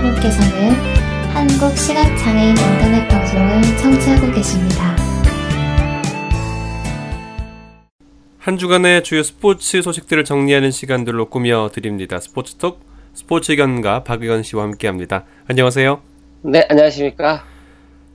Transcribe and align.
여러분께서는 0.00 0.72
한국 1.34 1.76
시각장애인 1.76 2.56
인터넷 2.56 3.06
방송을 3.08 3.62
청취하고 3.76 4.32
계십니다. 4.32 4.96
한 8.38 8.56
주간의 8.56 9.04
주요 9.04 9.22
스포츠 9.22 9.82
소식들을 9.82 10.24
정리하는 10.24 10.70
시간들로 10.70 11.28
꾸며 11.28 11.68
드립니다. 11.72 12.18
스포츠톡 12.18 12.80
스포츠 13.12 13.52
의견가 13.52 14.02
박의건 14.04 14.42
씨와 14.42 14.62
함께합니다. 14.64 15.24
안녕하세요. 15.48 16.00
네, 16.42 16.66
안녕하십니까. 16.70 17.44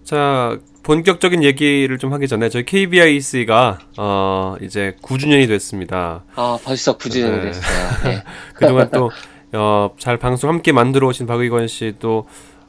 자, 0.04 0.58
본격적인 0.82 1.44
얘기를 1.44 1.98
좀 2.00 2.14
하기 2.14 2.28
전에 2.28 2.50
저희 2.50 2.66
KBIC가 2.66 3.80
어, 3.98 4.56
이제 4.62 4.96
9주년이 5.04 5.48
됐습니다. 5.48 6.24
아, 6.36 6.58
벌써 6.64 6.98
9주년이 6.98 7.42
네. 7.42 7.42
됐어요. 7.42 7.90
네. 8.06 8.24
그동안 8.56 8.90
또 8.92 9.12
어, 9.56 9.92
잘 9.98 10.18
방송 10.18 10.50
함께 10.50 10.72
만들어 10.72 11.08
오신 11.08 11.28
박의건 11.28 11.68
씨도 11.68 12.28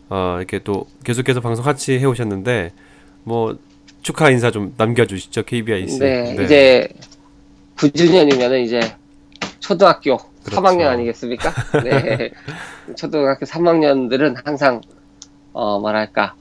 어, 0.09 0.37
이렇게 0.39 0.61
또 0.61 0.87
계속해서 1.05 1.41
방송 1.41 1.65
같이 1.65 1.99
해 1.99 2.05
오셨는데 2.05 2.73
뭐 3.25 3.57
축하 4.03 4.31
인사 4.31 4.51
좀 4.51 4.75
남겨주시죠 4.77 5.43
KBIC. 5.43 5.99
네, 5.99 6.35
네. 6.35 6.45
이제 6.45 6.89
9주년이면은 7.77 8.65
이제 8.65 8.81
초등학교 9.59 10.17
그렇죠. 10.45 10.63
3학년 10.63 10.87
아니겠습니까? 10.87 11.53
네. 11.83 12.31
초등학교 12.97 13.45
3학년들은 13.45 14.45
항상 14.45 14.81
어 15.53 15.81
뭐랄까 15.81 16.35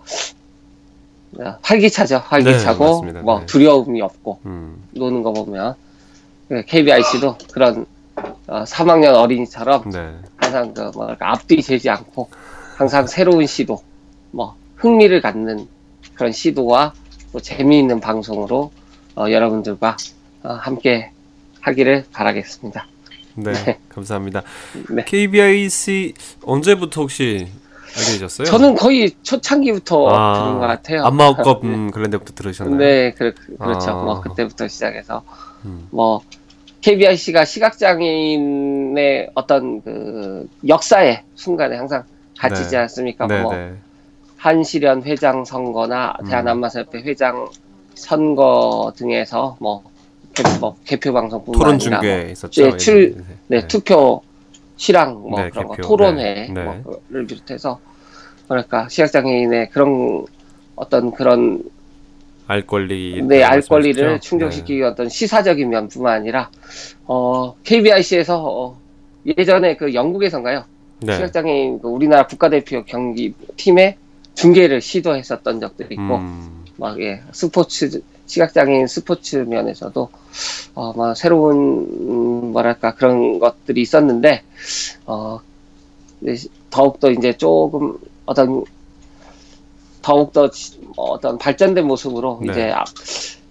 활기차죠. 1.62 2.17
활기차고 2.17 3.05
네, 3.05 3.22
뭐 3.22 3.39
네. 3.39 3.45
두려움이 3.45 4.02
없고 4.02 4.39
음. 4.45 4.84
노는 4.91 5.23
거 5.23 5.34
보면 5.34 5.75
KBIC도 6.67 7.38
그런 7.52 7.86
어, 8.47 8.64
3학년 8.64 9.16
어린이처럼 9.16 9.89
네. 9.89 10.14
항상 10.45 10.73
그 10.73 10.91
뭐랄까 10.93 11.31
앞뒤 11.31 11.61
재지 11.61 11.89
않고 11.89 12.29
항상 12.75 13.07
새로운 13.07 13.47
시도, 13.47 13.81
뭐 14.31 14.55
흥미를 14.75 15.21
갖는 15.21 15.67
그런 16.13 16.31
시도와 16.31 16.93
또 17.31 17.39
재미있는 17.39 17.99
방송으로 17.99 18.71
어, 19.16 19.29
여러분들과 19.29 19.97
어, 20.43 20.53
함께 20.53 21.11
하기를 21.61 22.05
바라겠습니다. 22.11 22.88
네, 23.35 23.53
네. 23.53 23.79
감사합니다. 23.89 24.43
네. 24.89 25.03
KBIC 25.03 26.13
언제부터 26.43 27.01
혹시 27.01 27.47
알게 27.97 28.11
되셨어요? 28.11 28.45
저는 28.45 28.75
거의 28.75 29.11
초창기부터 29.23 30.09
아, 30.09 30.33
들은 30.33 30.59
것 30.59 30.67
같아요. 30.67 31.05
안마옥겁 31.05 31.63
음, 31.66 31.91
그런 31.91 32.11
데부터 32.11 32.33
들으셨나요? 32.33 32.77
네, 32.77 33.11
그, 33.13 33.33
그렇죠. 33.57 33.91
아. 33.91 34.03
뭐 34.03 34.21
그때부터 34.21 34.67
시작해서 34.67 35.23
음. 35.66 35.88
뭐 35.91 36.21
KBIC가 36.86 37.45
시각장애인의 37.45 39.31
어떤 39.33 39.81
그 39.81 40.47
역사의 40.67 41.23
순간에 41.36 41.78
항상 41.78 42.03
갇히지 42.38 42.72
네. 42.72 42.78
않습니까? 42.78 43.28
네, 43.28 43.41
뭐 43.41 43.55
네. 43.55 43.73
한시련 44.38 45.03
회장 45.03 45.45
선거나 45.45 46.16
음. 46.22 46.28
대한안마사협회 46.28 47.02
회장 47.02 47.50
선거 47.95 48.94
등에서 48.95 49.58
뭐 49.59 49.95
뭐 50.59 50.75
개표 50.83 51.13
방송뿐만 51.13 51.59
토론 51.59 51.75
아니라 51.75 52.00
중계 52.02 52.17
뭐, 52.23 52.31
있었죠. 52.31 52.72
네, 52.72 52.78
출, 52.78 53.16
네, 53.16 53.61
네, 53.61 53.67
투표 53.67 54.22
실황 54.75 55.13
뭐 55.13 55.39
네, 55.39 55.50
그런 55.50 55.69
개표. 55.69 55.81
거 55.81 55.88
토론회 55.88 56.47
네, 56.47 56.53
네. 56.53 56.63
뭐를 56.83 57.25
비롯해서 57.28 57.80
뭐랄까 58.47 58.89
시각장애인의 58.89 59.69
그런 59.69 60.25
어떤 60.75 61.11
그런 61.11 61.63
알 62.47 62.65
권리 62.65 63.21
네, 63.23 63.43
알 63.43 63.61
권리를 63.61 64.19
충족시키기 64.19 64.79
네. 64.79 64.85
어떤 64.85 65.09
시사적인 65.09 65.69
면뿐만 65.69 66.13
아니라 66.13 66.49
어 67.05 67.55
KBIC에서 67.63 68.43
어, 68.45 68.79
예전에 69.25 69.75
그 69.77 69.94
영국에선가요? 69.94 70.66
네. 71.00 71.16
시각장애인 71.16 71.79
그 71.81 71.88
우리나라 71.88 72.28
국가대표 72.28 72.84
경기 72.85 73.34
팀의 73.57 73.97
중계를 74.35 74.81
시도했었던 74.81 75.59
적도 75.59 75.84
있고 75.85 76.17
음. 76.17 76.66
막 76.78 77.01
예, 77.01 77.22
스포츠 77.31 78.01
시각장애인 78.28 78.88
스포츠 78.88 79.38
면에서도 79.38 80.09
어, 80.75 80.94
뭐 80.94 81.13
새로운 81.16 81.55
음, 81.55 82.51
뭐랄까 82.51 82.94
그런 82.94 83.39
것들이 83.39 83.81
있었는데 83.81 84.44
어, 85.05 85.39
더욱더 86.69 87.11
이제 87.11 87.34
조금 87.34 87.97
어떤 88.25 88.63
더욱더 90.01 90.50
어떤 90.95 91.38
발전된 91.38 91.85
모습으로 91.85 92.39
네. 92.44 92.51
이제 92.51 92.73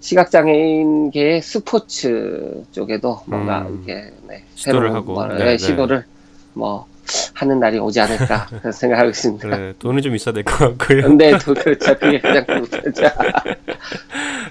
시각장애인계의 0.01 1.43
스포츠 1.43 2.63
쪽에도 2.73 3.21
뭔가 3.27 3.63
음, 3.63 3.85
이렇게 3.87 4.11
네, 4.29 4.45
새로운 4.55 4.93
하고. 4.95 5.15
뭐, 5.15 5.27
네, 5.27 5.45
네, 5.45 5.59
시도를 5.59 6.05
뭐 6.53 6.87
하는 7.35 7.59
날이 7.61 7.79
오지 7.79 8.01
않을까 8.01 8.47
생각하고 8.73 9.11
있습니다. 9.11 9.49
네, 9.49 9.73
돈이 9.79 10.03
좀 10.03 10.15
있어야 10.15 10.33
될 10.33 10.43
것 10.45 10.57
같고요. 10.79 11.09
네, 11.15 11.37
돈 11.39 11.55
그렇죠. 11.55 11.99
그게 11.99 12.19
가장 12.19 12.45
중요하죠. 12.47 13.03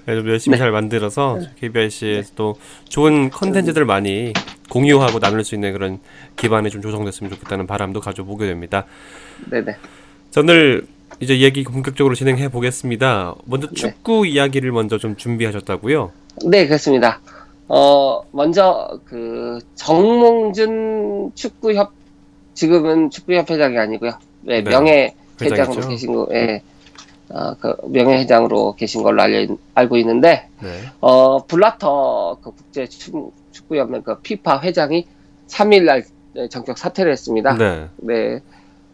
네, 0.06 0.16
좀 0.16 0.28
열심히 0.28 0.56
네. 0.56 0.60
잘 0.60 0.72
만들어서 0.72 1.40
KBIC에서 1.60 2.32
또 2.36 2.56
좋은 2.90 3.30
컨텐츠들 3.30 3.86
많이 3.86 4.34
공유하고 4.70 5.20
나눌 5.20 5.44
수 5.44 5.56
있는 5.56 5.72
그런 5.74 6.00
기반이 6.36 6.70
좀 6.70 6.82
조성됐으면 6.82 7.32
좋겠다는 7.32 7.68
바람도 7.68 8.02
가져보게 8.02 8.46
됩니다. 8.48 8.86
네네. 9.50 9.76
자, 10.32 10.42
오늘 10.42 10.86
이제 11.20 11.40
얘기 11.40 11.64
본격적으로 11.64 12.16
진행해 12.16 12.50
보겠습니다. 12.50 13.36
먼저 13.46 13.68
네. 13.68 13.74
축구 13.74 14.24
네. 14.24 14.30
이야기를 14.30 14.72
먼저 14.72 14.98
좀 14.98 15.16
준비하셨다고요? 15.16 16.12
네, 16.46 16.68
그렇습니다. 16.68 17.22
어, 17.68 18.22
먼저 18.32 19.00
그 19.06 19.60
정몽준 19.76 21.32
축구협 21.36 21.94
지금은 22.54 23.10
축구협회장이 23.10 23.78
아니고요. 23.78 24.12
네, 24.42 24.64
네. 24.64 24.70
명예 24.70 25.16
회장으로 25.42 25.88
계신 25.88 26.14
거, 26.14 26.28
예. 26.34 26.62
어, 27.30 27.56
그 27.60 27.76
명예 27.88 28.20
회장으로 28.20 28.76
계신 28.76 29.02
걸로 29.02 29.22
알려, 29.22 29.48
알고 29.74 29.98
있는데, 29.98 30.48
네. 30.62 30.70
어, 31.00 31.46
블라터 31.46 32.38
그 32.42 32.52
국제 32.52 32.86
축구연맹 33.52 34.04
그 34.04 34.20
피파 34.20 34.62
회장이 34.62 35.08
3일날 35.48 36.04
정격 36.50 36.78
사퇴를 36.78 37.12
했습니다. 37.12 37.56
네. 37.56 37.88
네. 37.98 38.40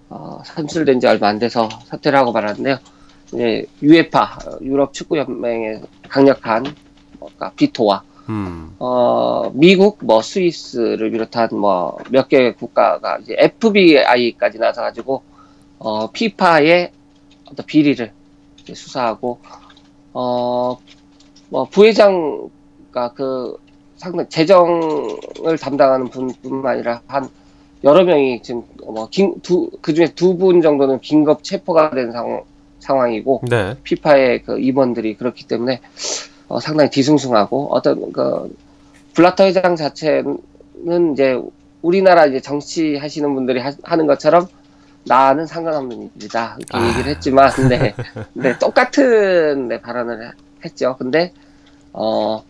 어, 0.09 0.41
선출된 0.43 0.99
지 0.99 1.07
얼마 1.07 1.27
안 1.27 1.39
돼서 1.39 1.69
사퇴를 1.85 2.17
하고 2.17 2.31
말았는데요. 2.31 2.77
이제 3.33 3.65
유에파 3.81 4.39
유럽 4.61 4.93
축구 4.93 5.17
연맹의 5.17 5.81
강력한 6.09 6.65
뭔가 7.19 7.51
비토와 7.55 8.03
음. 8.29 8.75
어, 8.77 9.49
미국, 9.53 9.97
뭐, 10.03 10.21
스위스를 10.21 11.09
비롯한 11.09 11.49
뭐, 11.51 11.97
몇개 12.11 12.53
국가가 12.53 13.17
이제 13.17 13.35
FBI까지 13.37 14.59
나서 14.59 14.81
가지고, 14.81 15.23
어, 15.79 16.11
피파의 16.11 16.91
어떤 17.45 17.65
비리를 17.65 18.11
수사하고, 18.71 19.39
어, 20.13 20.77
뭐, 21.49 21.65
부회장과 21.65 23.13
그 23.15 23.57
상당 23.97 24.29
재정을 24.29 25.57
담당하는 25.59 26.07
분뿐만 26.09 26.73
아니라 26.73 27.01
한 27.07 27.27
여러 27.83 28.03
명이 28.03 28.41
지금 28.41 28.63
뭐, 28.85 29.07
긴, 29.09 29.39
두, 29.41 29.69
그 29.81 29.93
중에 29.93 30.07
두 30.07 30.37
분 30.37 30.61
정도는 30.61 30.99
긴급 30.99 31.43
체포가 31.43 31.91
된 31.91 32.11
상, 32.11 32.43
상황이고, 32.79 33.41
네. 33.49 33.75
피파의 33.83 34.43
그 34.43 34.59
임원들이 34.59 35.15
그렇기 35.15 35.47
때문에, 35.47 35.79
어, 36.49 36.59
상당히 36.59 36.89
뒤숭숭하고 36.89 37.69
어떤 37.71 38.11
그 38.11 38.55
블라터 39.13 39.45
회장 39.45 39.75
자체는 39.75 41.13
이제 41.13 41.39
우리나라 41.81 42.25
이제 42.25 42.39
정치 42.41 42.97
하시는 42.97 43.33
분들이 43.33 43.59
하, 43.59 43.95
는 43.95 44.07
것처럼 44.07 44.47
나는 45.05 45.45
상관없는 45.45 46.11
일이다 46.15 46.57
이렇게 46.59 46.77
아. 46.77 46.87
얘기를 46.89 47.11
했지만 47.11 47.51
네, 47.69 47.93
네 48.33 48.57
똑같은 48.59 49.67
네, 49.67 49.79
발언을 49.81 50.31
했죠. 50.65 50.95
근데 50.97 51.31
어 51.93 52.43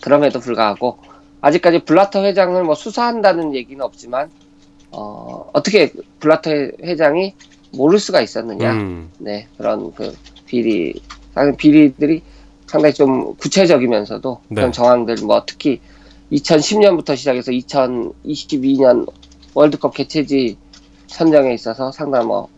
그럼에도 0.00 0.40
불구하고 0.40 0.98
아직까지 1.40 1.80
블라터 1.80 2.22
회장을 2.24 2.62
뭐 2.64 2.74
수사한다는 2.74 3.54
얘기는 3.54 3.82
없지만 3.82 4.30
어 4.92 5.48
어떻게 5.52 5.92
블라터 6.18 6.50
회장이 6.50 7.34
모를 7.72 7.98
수가 7.98 8.20
있었느냐 8.20 8.72
음. 8.72 9.10
네 9.18 9.46
그런 9.56 9.92
그 9.94 10.14
비리 10.46 11.00
비리들이 11.56 12.22
상당히 12.66 12.94
좀 12.94 13.34
구체적이면서도 13.36 14.40
네. 14.48 14.54
그런 14.56 14.72
정황들 14.72 15.16
뭐 15.24 15.42
특히 15.46 15.80
2010년부터 16.32 17.16
시작해서 17.16 17.50
2022년 17.52 19.10
월드컵 19.54 19.94
개최지 19.94 20.56
선정에 21.08 21.52
있어서 21.54 21.90
상당히 21.90 22.26
뭐, 22.26 22.48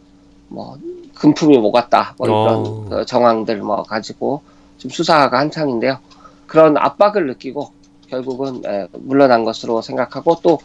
뭐, 0.48 0.76
금품이 1.14 1.56
뭐같다, 1.58 2.14
뭐 2.18 2.26
이런 2.26 2.66
어. 2.66 2.84
그 2.88 3.06
정황들 3.06 3.58
뭐 3.58 3.82
가지고 3.82 4.42
좀 4.78 4.90
수사가 4.90 5.38
한창인데요. 5.38 5.98
그런 6.46 6.76
압박을 6.76 7.26
느끼고 7.26 7.72
결국은 8.12 8.62
에, 8.66 8.86
물러난 8.92 9.44
것으로 9.44 9.80
생각하고 9.80 10.36
또, 10.42 10.58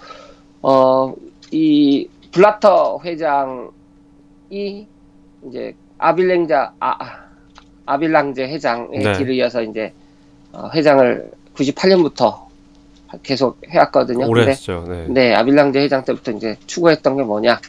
어, 0.61 1.13
이 1.49 2.09
블라터 2.33 2.99
회장이 3.05 3.69
이제 5.47 5.73
아빌랭자, 5.97 6.73
아, 6.79 7.03
아 7.03 7.27
아빌랑제 7.85 8.43
회장의 8.49 8.99
네. 8.99 9.17
길을 9.17 9.33
이어서 9.35 9.61
이제 9.63 9.93
어, 10.51 10.69
회장을 10.73 11.31
98년부터 11.55 12.47
계속 13.23 13.61
해왔거든요. 13.69 14.27
오래 14.27 14.45
했죠. 14.47 14.83
네. 14.85 15.05
네, 15.07 15.33
아빌랑제 15.33 15.79
회장 15.79 16.03
때부터 16.03 16.33
이제 16.33 16.57
추구했던 16.65 17.15
게 17.15 17.23
뭐냐. 17.23 17.61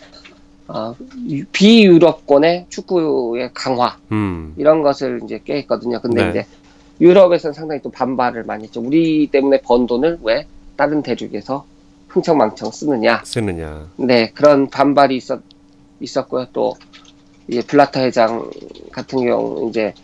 어, 0.66 0.94
유- 1.30 1.46
비유럽권의 1.46 2.66
축구의 2.68 3.50
강화 3.54 3.96
음. 4.10 4.54
이런 4.58 4.82
것을 4.82 5.20
이제 5.22 5.40
꾀했거든요. 5.44 6.00
근데 6.00 6.24
네. 6.24 6.30
이제 6.30 6.46
유럽에서는 7.00 7.54
상당히 7.54 7.80
또 7.82 7.90
반발을 7.90 8.44
많이 8.44 8.64
했죠. 8.64 8.80
우리 8.80 9.28
때문에 9.28 9.60
번 9.62 9.86
돈을 9.86 10.18
왜 10.22 10.46
다른 10.76 11.02
대륙에서 11.02 11.64
흥청망청 12.08 12.70
쓰느냐. 12.70 13.22
쓰느냐. 13.24 13.88
네, 13.96 14.30
그런 14.32 14.68
반발이 14.68 15.16
있었, 15.16 15.40
있었고요. 16.00 16.46
또, 16.52 16.74
이제 17.46 17.62
블라터 17.62 18.00
회장 18.00 18.50
같은 18.92 19.24
경우, 19.24 19.68
이제 19.68 19.94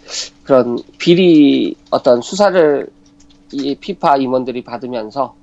그런 0.43 0.79
비리 0.99 1.77
어떤 1.91 2.21
수사를 2.23 2.87
이 3.53 3.75
피파 3.75 4.17
임원들이 4.17 4.65
받으면서, 4.65 5.35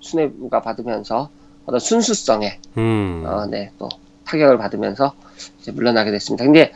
수뇌부가 0.00 0.62
받으면서 0.62 1.30
어떤 1.66 1.80
순수성에, 1.80 2.58
음. 2.78 3.24
어, 3.26 3.46
네, 3.46 3.70
또 3.78 3.88
타격을 4.24 4.58
받으면서 4.58 5.12
이제 5.60 5.72
물러나게 5.72 6.10
됐습니다. 6.10 6.44
근데 6.44 6.72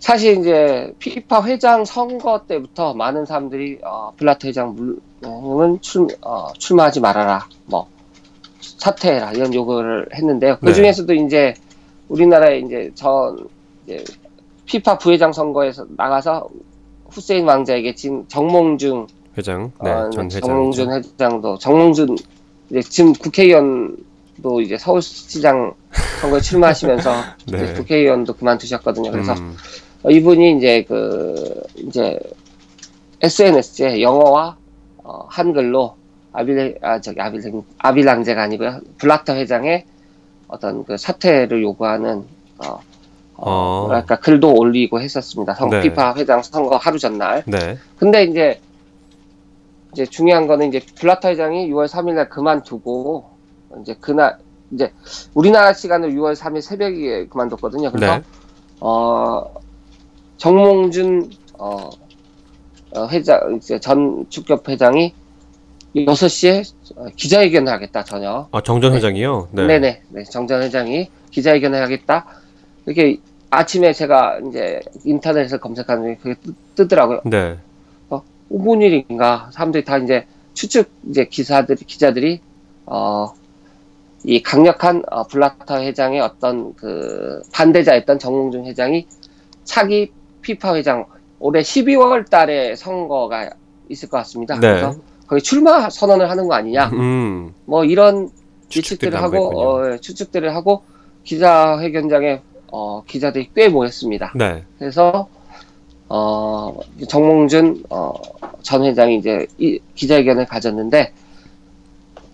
사실 0.00 0.38
이제 0.38 0.92
피파 0.98 1.44
회장 1.44 1.84
선거 1.84 2.40
때부터 2.48 2.94
많은 2.94 3.26
사람들이 3.26 3.78
어, 3.84 4.12
블라터 4.16 4.48
회장은 4.48 5.78
출, 5.82 6.08
어, 6.22 6.48
출마하지 6.54 7.00
말아라, 7.00 7.46
뭐 7.66 7.86
사퇴해라 8.60 9.32
이런 9.32 9.52
요구를 9.52 10.08
했는데요. 10.14 10.56
그 10.60 10.66
네. 10.66 10.72
중에서도 10.72 11.12
이제 11.12 11.54
우리나라의 12.08 12.62
이제 12.64 12.90
전 12.94 13.46
이제 13.84 14.02
피파 14.64 14.96
부회장 14.98 15.32
선거에서 15.34 15.86
나가서 15.96 16.48
후세인 17.10 17.46
왕자에게 17.46 17.94
지금 17.94 18.26
정몽준 18.26 19.06
회장. 19.36 19.70
네, 19.82 19.90
어, 19.90 20.08
전 20.10 20.26
회장. 20.26 20.40
정몽준 20.40 20.92
회장도 20.92 21.58
정몽준 21.58 22.16
이제 22.70 22.80
지금 22.80 23.12
국회의원도 23.12 24.62
이제 24.62 24.78
서울시장 24.78 25.74
선거에 26.22 26.40
출마하시면서 26.40 27.12
네. 27.52 27.64
이제 27.64 27.72
국회의원도 27.74 28.32
그만두셨거든요. 28.34 29.10
그래서 29.10 29.34
음. 29.34 29.56
어, 30.02 30.10
이분이 30.10 30.56
이제 30.56 30.84
그 30.84 31.62
이제 31.76 32.18
SNS에 33.22 34.00
영어와 34.00 34.56
어, 35.04 35.26
한글로 35.28 35.94
아빌 36.32 36.78
아 36.82 37.00
저기 37.00 37.20
아빌 37.20 37.42
아빌랑제가 37.78 38.42
아니고요 38.42 38.80
블라터 38.98 39.34
회장의 39.34 39.84
어떤 40.48 40.84
그 40.84 40.96
사퇴를 40.96 41.62
요구하는 41.62 42.24
어, 42.58 42.80
어, 43.36 43.50
어. 43.50 43.82
뭐랄까 43.86 44.16
글도 44.16 44.54
올리고 44.54 45.00
했었습니다. 45.00 45.54
선- 45.54 45.70
네. 45.70 45.80
피파 45.82 46.14
회장 46.16 46.42
선거 46.42 46.76
하루 46.76 46.98
전날. 46.98 47.42
네. 47.46 47.78
근데 47.98 48.24
이제 48.24 48.60
이제 49.92 50.06
중요한 50.06 50.46
거는 50.46 50.68
이제 50.68 50.80
블라터 50.98 51.28
회장이 51.28 51.68
6월 51.70 51.88
3일날 51.88 52.28
그만두고 52.28 53.28
이제 53.82 53.96
그날 54.00 54.38
이제 54.72 54.92
우리나라 55.34 55.72
시간으로 55.72 56.12
6월 56.12 56.36
3일 56.36 56.60
새벽에 56.60 57.26
그만뒀거든요. 57.26 57.90
그래서 57.90 58.18
네. 58.18 58.22
어 58.80 59.52
정몽준 60.40 61.30
어, 61.58 61.90
어, 62.96 63.06
회장 63.08 63.60
전 63.80 64.26
축협 64.28 64.68
회장이 64.68 65.14
6시에 65.94 66.64
기자회견을 67.16 67.72
하겠다 67.72 68.04
저녁. 68.04 68.48
아, 68.52 68.60
정전 68.60 68.90
네. 68.92 68.96
회장이요? 68.96 69.48
네. 69.52 69.66
네네. 69.66 70.02
네, 70.08 70.22
정전 70.24 70.62
회장이 70.62 71.08
기자회견을 71.30 71.82
하겠다. 71.82 72.26
이렇게 72.86 73.18
아침에 73.50 73.92
제가 73.92 74.38
이제 74.48 74.80
인터넷에서 75.04 75.58
검색하는 75.58 76.14
게 76.14 76.16
그게 76.16 76.34
뜨, 76.40 76.54
뜨더라고요. 76.74 77.20
네. 77.24 77.58
무슨 78.48 78.82
일인가 78.82 79.48
사람들이 79.52 79.84
다 79.84 79.98
이제 79.98 80.26
추측 80.54 80.90
이제 81.08 81.24
기사들이 81.26 81.84
기자들이 81.84 82.40
어 82.86 83.32
이 84.24 84.42
강력한 84.42 85.02
어, 85.10 85.26
블라터 85.26 85.80
회장의 85.80 86.20
어떤 86.20 86.74
그 86.74 87.42
반대자였던 87.52 88.18
정몽준 88.18 88.66
회장이 88.66 89.06
차기 89.64 90.12
피파 90.50 90.74
회장 90.74 91.06
올해 91.38 91.60
12월 91.60 92.28
달에 92.28 92.74
선거가 92.74 93.50
있을 93.88 94.08
것 94.08 94.18
같습니다. 94.18 94.58
네. 94.58 94.68
그래서 94.68 94.94
거기 95.26 95.42
출마 95.42 95.88
선언을 95.88 96.28
하는 96.28 96.48
거 96.48 96.54
아니냐. 96.54 96.88
음. 96.88 97.54
뭐 97.64 97.84
이런 97.84 98.30
추측들이 98.68 99.12
예측들을 99.12 99.22
하고. 99.22 99.60
어, 99.60 99.92
예, 99.92 99.98
추측들을 99.98 100.54
하고 100.54 100.82
기자회견장에 101.24 102.42
어, 102.72 103.02
기자들이 103.06 103.50
꽤 103.54 103.68
모였습니다. 103.68 104.32
네. 104.34 104.64
그래서 104.78 105.28
어, 106.08 106.78
정몽준 107.08 107.84
어, 107.90 108.14
전 108.62 108.84
회장이 108.84 109.16
이제 109.16 109.46
이 109.58 109.78
기자회견을 109.94 110.46
가졌는데 110.46 111.12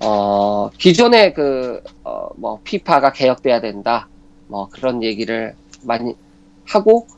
어, 0.00 0.70
기존의 0.76 1.32
그, 1.32 1.82
어, 2.04 2.28
뭐, 2.36 2.60
피파가 2.62 3.12
개혁돼야 3.12 3.60
된다. 3.60 4.08
뭐, 4.46 4.68
그런 4.68 5.02
얘기를 5.02 5.54
많이 5.84 6.14
하고, 6.66 7.06
어, 7.08 7.15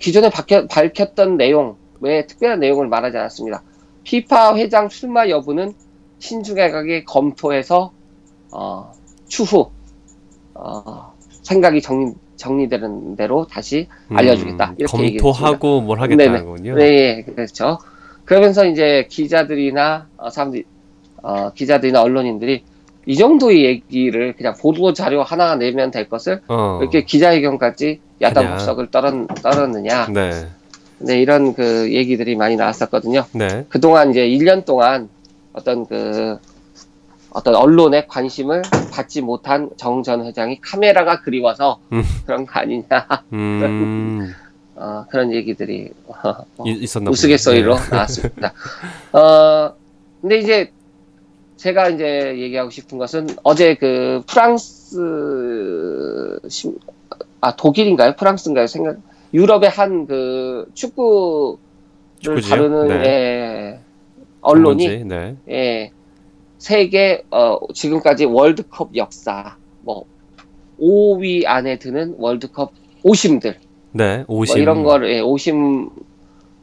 기존에 0.00 0.30
밝혔, 0.30 0.66
밝혔던 0.68 1.36
내용, 1.36 1.76
외에 2.00 2.26
특별한 2.26 2.60
내용을 2.60 2.88
말하지 2.88 3.16
않았습니다. 3.16 3.62
피파 4.04 4.56
회장 4.56 4.88
출마 4.88 5.28
여부는 5.28 5.72
신중하게 6.18 7.04
검토해서, 7.04 7.92
어, 8.50 8.92
추후, 9.28 9.70
어, 10.54 11.12
생각이 11.42 11.80
정리, 11.80 12.12
정리되는 12.36 13.16
대로 13.16 13.46
다시 13.46 13.88
알려주겠다. 14.10 14.74
이렇게 14.78 14.98
얘기했습니다. 14.98 15.22
음, 15.28 15.32
검토하고 15.32 15.80
뭘 15.80 15.98
네네. 16.08 16.26
하겠다는군요. 16.26 16.74
네, 16.76 17.22
그렇죠. 17.22 17.78
그러면서 18.24 18.66
이제 18.66 19.06
기자들이나 19.10 20.08
어, 20.16 20.30
사람들이 20.30 20.64
어, 21.22 21.50
기자들이나 21.52 22.02
언론인들이 22.02 22.64
이 23.08 23.16
정도의 23.16 23.64
얘기를 23.64 24.34
그냥 24.34 24.54
보도 24.60 24.92
자료 24.92 25.22
하나 25.22 25.54
내면 25.54 25.90
될 25.90 26.10
것을 26.10 26.42
어. 26.46 26.76
왜 26.78 26.84
이렇게 26.84 27.04
기자회견까지. 27.04 28.00
법석을 28.20 28.90
떨었, 28.90 29.26
떨었느냐. 29.42 30.08
네. 30.12 30.46
네, 30.98 31.18
이런 31.22 31.54
그 31.54 31.90
얘기들이 31.90 32.36
많이 32.36 32.56
나왔었거든요. 32.56 33.24
네. 33.32 33.64
그동안 33.70 34.10
이제 34.10 34.28
1년 34.28 34.66
동안 34.66 35.08
어떤 35.54 35.86
그 35.86 36.36
어떤 37.30 37.54
언론의 37.54 38.08
관심을 38.08 38.60
받지 38.92 39.22
못한 39.22 39.70
정 39.78 40.02
전 40.02 40.26
회장이 40.26 40.60
카메라가 40.60 41.22
그리워서 41.22 41.78
음. 41.92 42.02
그런 42.26 42.44
거 42.44 42.60
아니냐. 42.60 42.84
음. 43.32 44.34
어, 44.76 45.06
그런 45.08 45.32
얘기들이 45.32 45.90
어, 46.08 46.44
이- 46.66 46.78
있었나 46.82 47.10
우스갯소리로 47.10 47.74
보네요. 47.76 47.90
나왔습니다. 47.90 48.52
어, 49.12 49.72
근데 50.20 50.38
이제 50.38 50.72
제가 51.58 51.88
이제 51.88 52.34
얘기하고 52.38 52.70
싶은 52.70 52.98
것은 52.98 53.26
어제 53.42 53.74
그 53.74 54.22
프랑스 54.26 54.96
심- 56.48 56.78
아 57.40 57.54
독일인가요? 57.56 58.14
프랑스인가요? 58.16 58.66
생각 58.68 58.96
유럽의 59.34 59.68
한 59.68 60.06
그 60.06 60.66
축구를 60.74 61.58
축구지요? 62.20 62.50
다루는 62.56 62.88
네. 62.88 62.94
예, 63.04 63.78
언론이 64.40 65.04
네. 65.04 65.36
예, 65.50 65.90
세계 66.58 67.24
어, 67.30 67.58
지금까지 67.74 68.24
월드컵 68.24 68.94
역사 68.96 69.56
뭐 69.82 70.04
5위 70.80 71.44
안에 71.46 71.78
드는 71.80 72.14
월드컵 72.18 72.72
오심들 73.02 73.56
네. 73.92 74.24
50. 74.28 74.54
뭐 74.54 74.62
이런 74.62 74.82
거를 74.84 75.12
예, 75.12 75.20
오심 75.20 75.90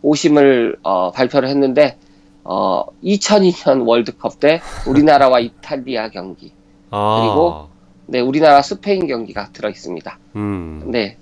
오심을 0.01 0.77
어, 0.83 1.11
발표를 1.11 1.49
했는데 1.49 1.97
어, 2.45 2.85
2002년 3.03 3.87
월드컵 3.87 4.39
때 4.39 4.61
우리나라와 4.87 5.39
이탈리아 5.39 6.09
경기, 6.09 6.51
아. 6.91 7.19
그리고 7.19 7.67
네 8.05 8.19
우리나라 8.19 8.61
스페인 8.61 9.07
경기가 9.07 9.49
들어 9.51 9.67
있습니다. 9.69 10.17
음. 10.35 10.83
네, 10.85 11.17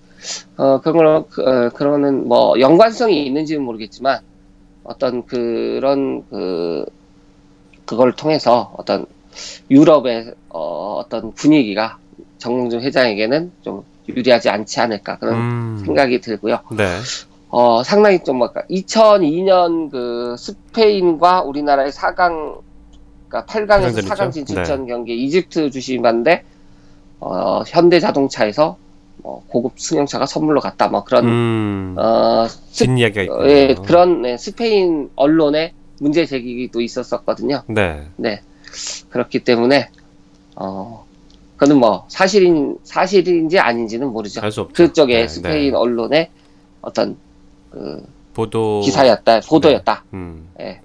어, 0.57 0.81
그런 0.81 0.97
걸, 0.97 1.23
그, 1.29 1.41
어, 1.41 1.69
그러는 1.69 2.27
뭐 2.27 2.59
연관성이 2.59 3.25
있는지는 3.25 3.63
모르겠지만 3.63 4.19
어떤 4.83 5.25
그런 5.25 6.25
그 6.29 6.85
그걸 7.85 8.11
통해서 8.13 8.73
어떤 8.77 9.05
유럽의 9.71 10.33
어, 10.49 10.97
어떤 10.99 11.33
분위기가 11.33 11.97
정몽준 12.37 12.81
회장에게는 12.81 13.51
좀 13.61 13.83
유리하지 14.09 14.49
않지 14.49 14.81
않을까 14.81 15.17
그런 15.17 15.35
음. 15.35 15.81
생각이 15.85 16.19
들고요. 16.19 16.59
네. 16.75 16.99
어, 17.55 17.83
상당히 17.83 18.23
좀, 18.23 18.37
뭐까 18.37 18.63
2002년 18.67 19.91
그 19.91 20.35
스페인과 20.39 21.43
우리나라의 21.43 21.91
4강, 21.91 22.61
그러니까 23.27 23.45
8강에서 23.45 24.01
사강전이죠. 24.01 24.09
4강 24.09 24.31
진출전 24.31 24.87
경기 24.87 25.23
이집트 25.23 25.69
주심반대, 25.69 26.43
어, 27.19 27.61
현대 27.67 27.99
자동차에서 27.99 28.77
뭐 29.17 29.43
고급 29.49 29.79
승용차가 29.79 30.25
선물로 30.25 30.61
갔다, 30.61 30.87
뭐 30.87 31.03
그런, 31.03 31.27
음. 31.27 31.95
어, 31.95 32.47
스, 32.47 32.85
뒷이야기가 32.85 33.35
어. 33.35 33.47
예, 33.47 33.75
그런, 33.85 34.23
네, 34.23 34.35
스페인 34.35 35.11
언론의 35.15 35.73
문제 35.99 36.25
제기도 36.25 36.81
있었었거든요. 36.81 37.61
네. 37.67 38.07
네. 38.15 38.41
그렇기 39.11 39.43
때문에, 39.43 39.89
어, 40.55 41.05
그거는 41.57 41.79
뭐, 41.79 42.05
사실인, 42.07 42.79
사실인지 42.83 43.59
아닌지는 43.59 44.07
모르죠. 44.11 44.41
알 44.41 44.51
수 44.51 44.61
없죠. 44.61 44.73
그쪽에 44.73 45.17
네, 45.19 45.27
스페인 45.27 45.73
네. 45.73 45.77
언론의 45.77 46.29
어떤, 46.81 47.15
그, 47.73 48.05
보도 48.35 48.81
기사였다, 48.81 49.41
보도였다. 49.41 50.03
음. 50.13 50.47
예. 50.59 50.79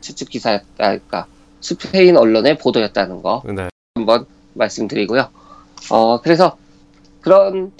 추측 0.00 0.28
기사였다. 0.28 0.66
그러니까 0.76 1.26
스페인 1.60 2.16
언론의 2.16 2.58
보도였다는 2.58 3.22
거 3.22 3.42
네. 3.46 3.68
한번 3.94 4.26
말씀드리고요. 4.52 5.28
어, 5.90 6.20
그래서 6.20 6.56
그런 7.20 7.72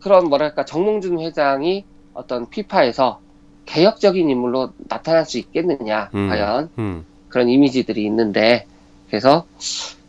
그런 0.00 0.28
뭐랄까 0.28 0.64
정몽준 0.64 1.20
회장이 1.20 1.84
어떤 2.14 2.48
피파에서 2.48 3.20
개혁적인 3.66 4.30
인물로 4.30 4.72
나타날 4.88 5.26
수 5.26 5.38
있겠느냐 5.38 6.10
음. 6.14 6.28
과연 6.28 6.70
음. 6.78 7.04
그런 7.28 7.48
이미지들이 7.48 8.04
있는데 8.06 8.66
그래서 9.08 9.44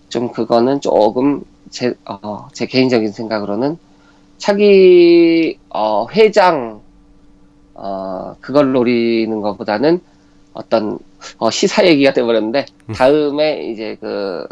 좀 0.09 0.31
그거는 0.31 0.79
조금 0.79 1.43
제, 1.69 1.93
어, 2.05 2.47
제 2.53 2.65
개인적인 2.67 3.11
생각으로는 3.11 3.77
차기 4.37 5.57
어, 5.69 6.07
회장 6.11 6.81
어, 7.77 8.35
그걸 8.41 8.73
노리는 8.73 9.39
것보다는 9.39 10.01
어떤 10.53 10.97
어, 11.37 11.51
시사 11.51 11.85
얘기가 11.85 12.13
돼버렸는데 12.13 12.65
음. 12.89 12.93
다음에 12.93 13.69
이제 13.71 13.95
그 14.01 14.45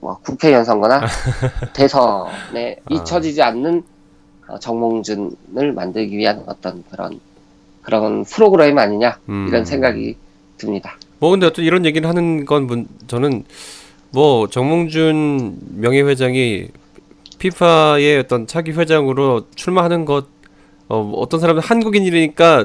뭐, 0.00 0.18
국회의원 0.22 0.64
선거나 0.64 1.02
대선에 1.74 2.76
아. 2.84 2.94
잊혀지지 2.94 3.42
않는 3.42 3.82
어, 4.48 4.58
정몽준을 4.58 5.72
만들기 5.74 6.16
위한 6.16 6.42
어떤 6.46 6.82
그런 6.90 7.20
그런 7.82 8.24
프로그램 8.24 8.78
아니냐 8.78 9.18
음. 9.28 9.46
이런 9.48 9.64
생각이 9.64 10.16
듭니다. 10.56 10.96
뭐 11.18 11.30
근데 11.30 11.46
어떤 11.46 11.64
이런 11.64 11.84
얘기를 11.84 12.08
하는 12.08 12.46
건 12.46 12.66
문- 12.66 12.88
저는 13.06 13.44
뭐 14.10 14.48
정몽준 14.48 15.58
명예회장이 15.76 16.68
피파의 17.38 18.18
어떤 18.18 18.46
차기 18.46 18.72
회장으로 18.72 19.46
출마하는 19.54 20.06
것 20.06 20.26
어, 20.88 21.12
어떤 21.16 21.40
사람은 21.40 21.62
한국인이니까 21.62 22.64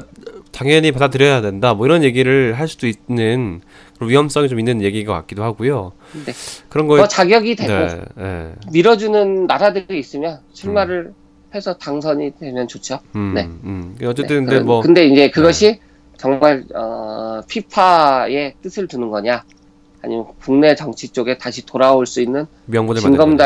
당연히 0.52 0.92
받아들여야 0.92 1.40
된다 1.40 1.74
뭐 1.74 1.86
이런 1.86 2.02
얘기를 2.04 2.54
할 2.54 2.68
수도 2.68 2.86
있는 2.86 3.60
그런 3.96 4.10
위험성이 4.10 4.48
좀 4.48 4.58
있는 4.58 4.82
얘기인 4.82 5.06
것 5.06 5.12
같기도 5.12 5.42
하고요. 5.42 5.92
네. 6.24 6.32
그런 6.68 6.86
거에 6.86 6.98
뭐 6.98 7.08
자격이 7.08 7.56
되고 7.56 7.72
네, 7.72 8.00
네. 8.16 8.52
밀어주는 8.72 9.46
나라들이 9.46 9.98
있으면 9.98 10.38
출마를 10.52 11.12
해서 11.54 11.74
당선이 11.74 12.32
되면 12.38 12.66
좋죠. 12.66 12.98
음, 13.14 13.32
네. 13.34 13.44
음. 13.44 13.94
네, 13.98 14.06
어쨌든 14.06 14.46
근데 14.46 14.60
뭐 14.60 14.80
근데 14.80 15.06
이제 15.06 15.30
그것이 15.30 15.78
정말 16.16 16.64
어, 16.74 17.40
피파의 17.48 18.54
뜻을 18.62 18.88
두는 18.88 19.10
거냐, 19.10 19.44
아니면 20.02 20.26
국내 20.40 20.74
정치 20.74 21.08
쪽에 21.08 21.38
다시 21.38 21.64
돌아올 21.66 22.06
수 22.06 22.20
있는 22.20 22.46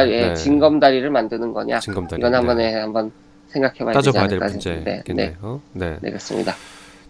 만들면, 0.00 0.30
예, 0.30 0.34
징검다리를 0.34 1.10
만드는 1.10 1.52
거냐, 1.52 1.80
징검다리. 1.80 2.20
이건 2.20 2.34
한번 2.34 2.58
네. 2.58 2.70
에 2.70 2.74
한번 2.74 3.12
생각해봐야 3.48 3.94
따져봐야 3.94 4.28
될 4.28 4.38
생각합니다. 4.38 4.70
네, 4.70 4.84
네, 4.84 4.94
문제겠네요. 4.96 5.60
네. 5.72 5.96
네, 6.00 6.10
그렇습니다. 6.10 6.54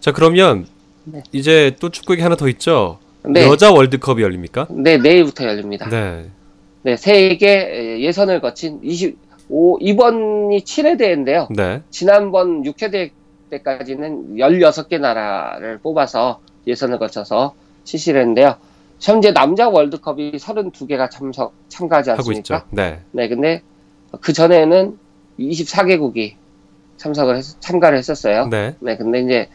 자 0.01 0.13
그러면 0.13 0.67
네. 1.05 1.23
이제 1.33 1.75
또 1.81 1.91
축구 1.91 2.13
얘기 2.13 2.23
하나 2.23 2.37
더 2.37 2.49
있죠. 2.49 2.99
네, 3.25 3.47
여자 3.47 3.73
월드컵이 3.73 4.23
열립니까? 4.23 4.69
네, 4.71 4.99
내일부터 4.99 5.45
열립니다. 5.45 5.89
네. 5.89 6.27
네, 6.83 6.97
세계 6.97 8.01
예선을 8.01 8.41
거친 8.41 8.81
25 8.83 9.79
이번이 9.81 10.61
7회 10.61 10.99
대회인데요. 10.99 11.49
네. 11.51 11.83
지난번 11.91 12.63
6회 12.63 12.93
대회 12.93 13.11
때까지는 13.51 14.37
16개 14.37 15.01
나라를 15.01 15.79
뽑아서 15.79 16.41
예선을 16.67 16.99
거쳐서 16.99 17.55
실시를 17.85 18.21
했는데요. 18.21 18.57
현재 19.01 19.33
남자 19.33 19.69
월드컵이 19.69 20.33
32개가 20.33 21.11
참석, 21.11 21.55
참가하지 21.69 22.11
하고 22.11 22.21
않습니까? 22.21 22.39
있죠. 22.39 22.61
네. 22.71 23.01
네, 23.13 23.29
근데 23.29 23.63
그 24.21 24.33
전에는 24.33 24.99
24개국이 25.39 26.35
참석을 26.97 27.37
했, 27.37 27.45
참가를 27.61 27.99
했었어요. 27.99 28.49
네. 28.49 28.75
네, 28.81 28.97
근데 28.97 29.21
이제 29.21 29.49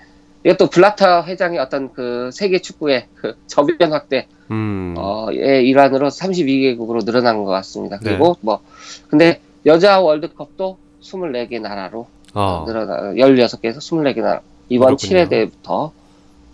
이것도 0.46 0.70
블라터 0.70 1.24
회장의 1.24 1.60
어떤 1.60 1.94
그 1.94 2.30
세계 2.34 2.60
축구의 2.60 3.08
그 3.16 3.36
저변 3.48 3.94
확대 3.94 4.28
음. 4.52 4.94
어,의 4.98 5.66
일환으로 5.68 6.10
32개국으로 6.10 7.06
늘어난 7.06 7.44
것 7.44 7.46
같습니다. 7.52 7.98
네. 8.00 8.10
그리고 8.10 8.38
뭐 8.42 8.60
근데 9.08 9.40
여자 9.66 10.00
월드컵도 10.00 10.78
24개 11.02 11.62
나라로 11.62 12.08
어. 12.34 12.64
늘어나 12.68 13.14
16개에서 13.14 13.78
24개 13.78 14.22
나라 14.22 14.42
이번 14.70 14.96
그렇군요. 14.98 15.20
7회 15.26 15.30
대회부터 15.30 15.92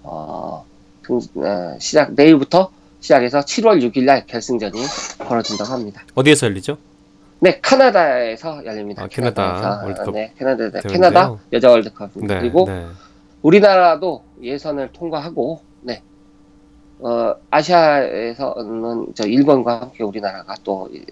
어, 0.03 0.65
등- 1.03 1.19
어, 1.35 1.77
시작 1.79 2.13
내일부터 2.13 2.71
시작해서 2.99 3.39
7월 3.39 3.81
6일 3.81 4.03
날 4.03 4.25
결승전이 4.27 4.77
벌어진다고 5.19 5.71
합니다. 5.71 6.03
어디에서 6.15 6.47
열리죠? 6.47 6.77
네, 7.41 7.59
캐나다에서 7.61 8.65
열립니다. 8.65 9.03
아, 9.03 9.07
캐나다 9.07 9.53
캐나다에서. 9.55 9.85
월드컵 9.85 10.11
네, 10.13 10.33
캐나다 10.37 10.57
대회인데요. 10.57 10.91
캐나다 10.91 11.35
여자 11.53 11.69
월드컵 11.69 12.09
네. 12.15 12.39
그리고 12.39 12.65
네. 12.67 12.85
우리나라도 13.41 14.23
예선을 14.41 14.91
통과하고 14.91 15.61
네. 15.81 16.01
어, 16.99 17.33
아시아에서는 17.49 19.13
저 19.15 19.25
일본과 19.25 19.81
함께 19.81 20.03
우리나라가 20.03 20.53
또 20.63 20.89
이- 20.91 21.05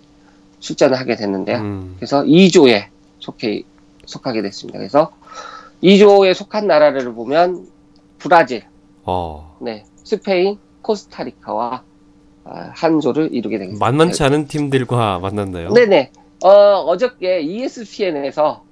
출전을 0.60 1.00
하게 1.00 1.16
됐는데요. 1.16 1.58
음. 1.60 1.94
그래서 1.98 2.24
2조에 2.24 2.88
속해 3.20 3.64
속하게 4.06 4.42
됐습니다. 4.42 4.80
그래서 4.80 5.12
2조에 5.84 6.34
속한 6.34 6.66
나라를 6.68 7.14
보면 7.14 7.68
브라질, 8.18 8.64
어. 9.04 9.56
네, 9.62 9.86
스페인, 10.04 10.58
코스타리카와 10.82 11.76
아, 11.76 11.84
한 12.74 13.00
조를 13.00 13.34
이루게 13.34 13.58
되겠습니다. 13.58 13.86
만만치 13.86 14.24
않은 14.24 14.48
팀들과 14.48 15.20
만났나요? 15.20 15.74
네네. 15.74 16.12
어, 16.44 16.50
어저께 16.50 17.42
ESPN에서, 17.42 18.64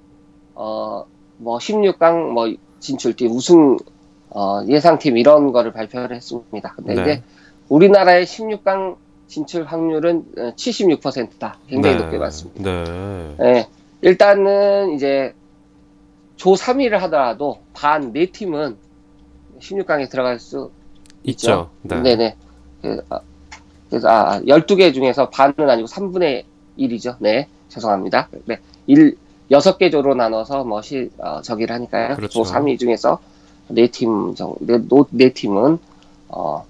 어, 0.54 1.04
뭐, 1.38 1.58
16강, 1.58 2.30
뭐, 2.30 2.54
진출팀, 2.80 3.30
우승, 3.32 3.76
어, 4.30 4.60
예상팀 4.68 5.16
이런 5.18 5.52
거를 5.52 5.72
발표를 5.72 6.16
했습니다. 6.16 6.74
근데 6.76 6.94
네. 6.94 7.02
이제 7.02 7.22
우리나라의 7.68 8.24
16강 8.26 8.96
진출 9.26 9.64
확률은 9.64 10.24
76%다. 10.56 11.58
굉장히 11.68 11.96
네. 11.96 12.02
높게 12.02 12.18
봤습니다. 12.18 12.62
네. 12.62 13.36
예. 13.40 13.68
일단은 14.02 14.92
이제 14.92 15.34
조 16.36 16.52
3위를 16.52 16.98
하더라도 16.98 17.58
반 17.72 18.12
4팀은 18.12 18.76
16강에 19.58 20.08
들어갈 20.10 20.38
수 20.38 20.70
있죠. 21.24 21.70
네. 21.82 22.00
네네. 22.02 22.36
그, 22.82 23.02
아, 23.08 23.20
그래서, 23.90 24.08
아, 24.08 24.40
12개 24.40 24.92
중에서 24.92 25.30
반은 25.30 25.54
아니고 25.70 25.86
3분의 25.88 26.44
1이죠. 26.78 27.16
네. 27.20 27.48
죄송합니다. 27.68 28.28
네. 28.46 28.58
1, 28.86 29.16
6개 29.50 29.90
조로 29.90 30.14
나눠서 30.14 30.64
뭐, 30.64 30.82
시, 30.82 31.10
어, 31.18 31.40
저기를 31.42 31.74
하니까요. 31.74 32.16
그렇죠. 32.16 32.42
조 32.44 32.50
3위 32.50 32.78
중에서 32.78 33.18
4팀 33.70 34.36
정도, 34.36 34.56
네, 34.60 34.78
노- 34.78 35.06
네 35.10 35.32
팀은, 35.32 35.78
어, 36.28 36.64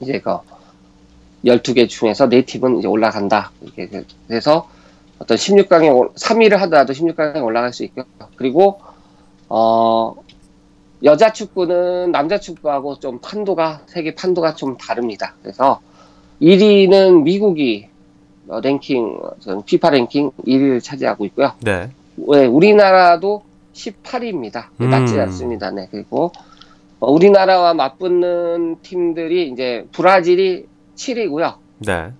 이제 0.00 0.20
그, 0.20 0.36
12개 1.44 1.88
중에서 1.88 2.28
4팀은 2.28 2.78
이제 2.78 2.88
올라간다. 2.88 3.50
이렇게, 3.62 3.86
그- 3.88 4.04
그래서 4.28 4.68
어떤 5.18 5.36
16강에, 5.36 6.14
3위를 6.14 6.56
하더라도 6.56 6.92
16강에 6.92 7.42
올라갈 7.44 7.72
수 7.72 7.84
있고요. 7.84 8.04
그리고, 8.36 8.80
어, 9.48 10.14
여자 11.02 11.32
축구는 11.32 12.12
남자 12.12 12.38
축구하고 12.38 12.98
좀 13.00 13.18
판도가 13.20 13.82
세계 13.86 14.14
판도가 14.14 14.54
좀 14.54 14.76
다릅니다. 14.76 15.34
그래서 15.42 15.80
1위는 16.40 17.22
미국이 17.22 17.88
어, 18.48 18.60
랭킹 18.60 19.18
어, 19.46 19.62
피파 19.64 19.90
랭킹 19.90 20.30
1위를 20.46 20.82
차지하고 20.82 21.24
있고요. 21.26 21.52
네. 21.60 21.90
네, 22.16 22.46
우리나라도 22.46 23.42
18위입니다. 23.72 24.66
낮지 24.78 25.14
음. 25.14 25.20
않습니다. 25.20 25.70
네, 25.70 25.88
그리고 25.90 26.32
어, 26.98 27.10
우리나라와 27.10 27.74
맞붙는 27.74 28.78
팀들이 28.82 29.48
이제 29.48 29.86
브라질이 29.92 30.66
7위고요. 30.96 31.54
네. 31.78 32.12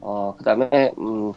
어, 0.00 0.34
그다음에 0.38 0.92
음, 0.98 1.32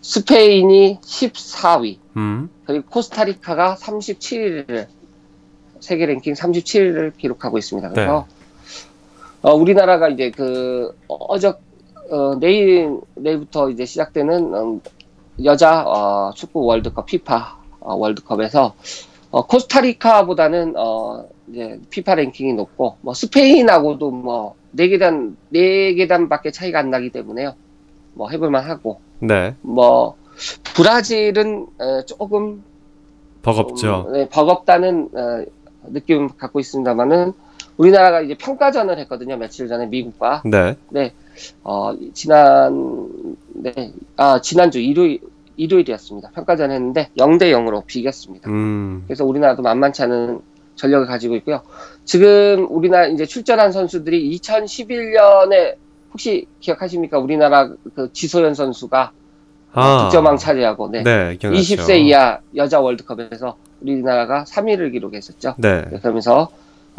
스페인이 0.00 0.98
14위. 1.02 1.98
음. 2.16 2.48
그리고 2.64 2.86
코스타리카가 2.88 3.76
37위를 3.76 4.86
세계 5.80 6.06
랭킹 6.06 6.34
37위를 6.34 7.16
기록하고 7.16 7.58
있습니다. 7.58 7.90
그래서 7.90 8.26
어, 9.42 9.54
우리나라가 9.54 10.08
이제 10.08 10.30
그 10.30 10.94
어저 11.08 11.56
어, 12.10 12.34
내일 12.40 13.00
내일부터 13.14 13.70
이제 13.70 13.84
시작되는 13.84 14.54
음, 14.54 14.80
여자 15.44 15.82
어, 15.86 16.32
축구 16.34 16.64
월드컵 16.64 17.06
피파 17.06 17.58
어, 17.80 17.94
월드컵에서 17.94 18.74
어, 19.30 19.46
코스타리카보다는 19.46 20.74
어, 20.76 21.24
이제 21.48 21.80
피파 21.90 22.14
랭킹이 22.14 22.54
높고 22.54 22.96
뭐 23.02 23.14
스페인하고도 23.14 24.10
뭐 24.10 24.58
네 24.70 24.88
계단 24.88 25.36
네 25.48 25.94
계단밖에 25.94 26.50
차이가 26.50 26.78
안 26.78 26.90
나기 26.90 27.10
때문에요. 27.10 27.54
뭐 28.14 28.28
해볼만 28.30 28.64
하고 28.64 29.00
네. 29.20 29.54
뭐 29.60 30.16
브라질은 30.74 31.66
어, 31.78 32.02
조금 32.02 32.62
버겁죠. 33.42 33.76
좀, 33.76 34.12
네, 34.12 34.28
버겁다는 34.28 35.08
어, 35.14 35.44
느낌 35.90 36.28
갖고 36.28 36.60
있습니다만은 36.60 37.32
우리나라가 37.78 38.20
이제 38.20 38.34
평가전을 38.34 38.98
했거든요 38.98 39.36
며칠 39.36 39.68
전에 39.68 39.86
미국과 39.86 40.42
네. 40.90 41.14
어, 41.62 41.94
지난 42.12 43.08
네, 43.54 43.92
아 44.16 44.40
지난주 44.40 44.80
일요일 44.80 45.20
일요일이었습니다 45.56 46.30
평가전 46.32 46.70
했는데 46.70 47.10
0대 47.16 47.50
0으로 47.52 47.84
비겼습니다. 47.86 48.48
음. 48.50 49.02
그래서 49.06 49.24
우리나라도 49.24 49.62
만만치 49.62 50.02
않은 50.02 50.40
전력을 50.76 51.06
가지고 51.06 51.34
있고요. 51.36 51.62
지금 52.04 52.66
우리나라 52.70 53.06
이제 53.06 53.26
출전한 53.26 53.72
선수들이 53.72 54.38
2011년에 54.38 55.74
혹시 56.12 56.46
기억하십니까? 56.60 57.18
우리나라 57.18 57.70
그 57.94 58.12
지소연 58.12 58.54
선수가 58.54 59.12
아. 59.72 60.04
득점왕 60.04 60.36
차지하고 60.36 60.88
네. 60.90 61.02
네, 61.02 61.36
기억나죠. 61.36 61.76
20세 61.76 61.98
이하 62.00 62.38
여자 62.54 62.80
월드컵에서 62.80 63.56
우리나라가 63.80 64.44
3위를 64.44 64.92
기록했었죠. 64.92 65.56
네. 65.58 65.84
그러면서 66.00 66.48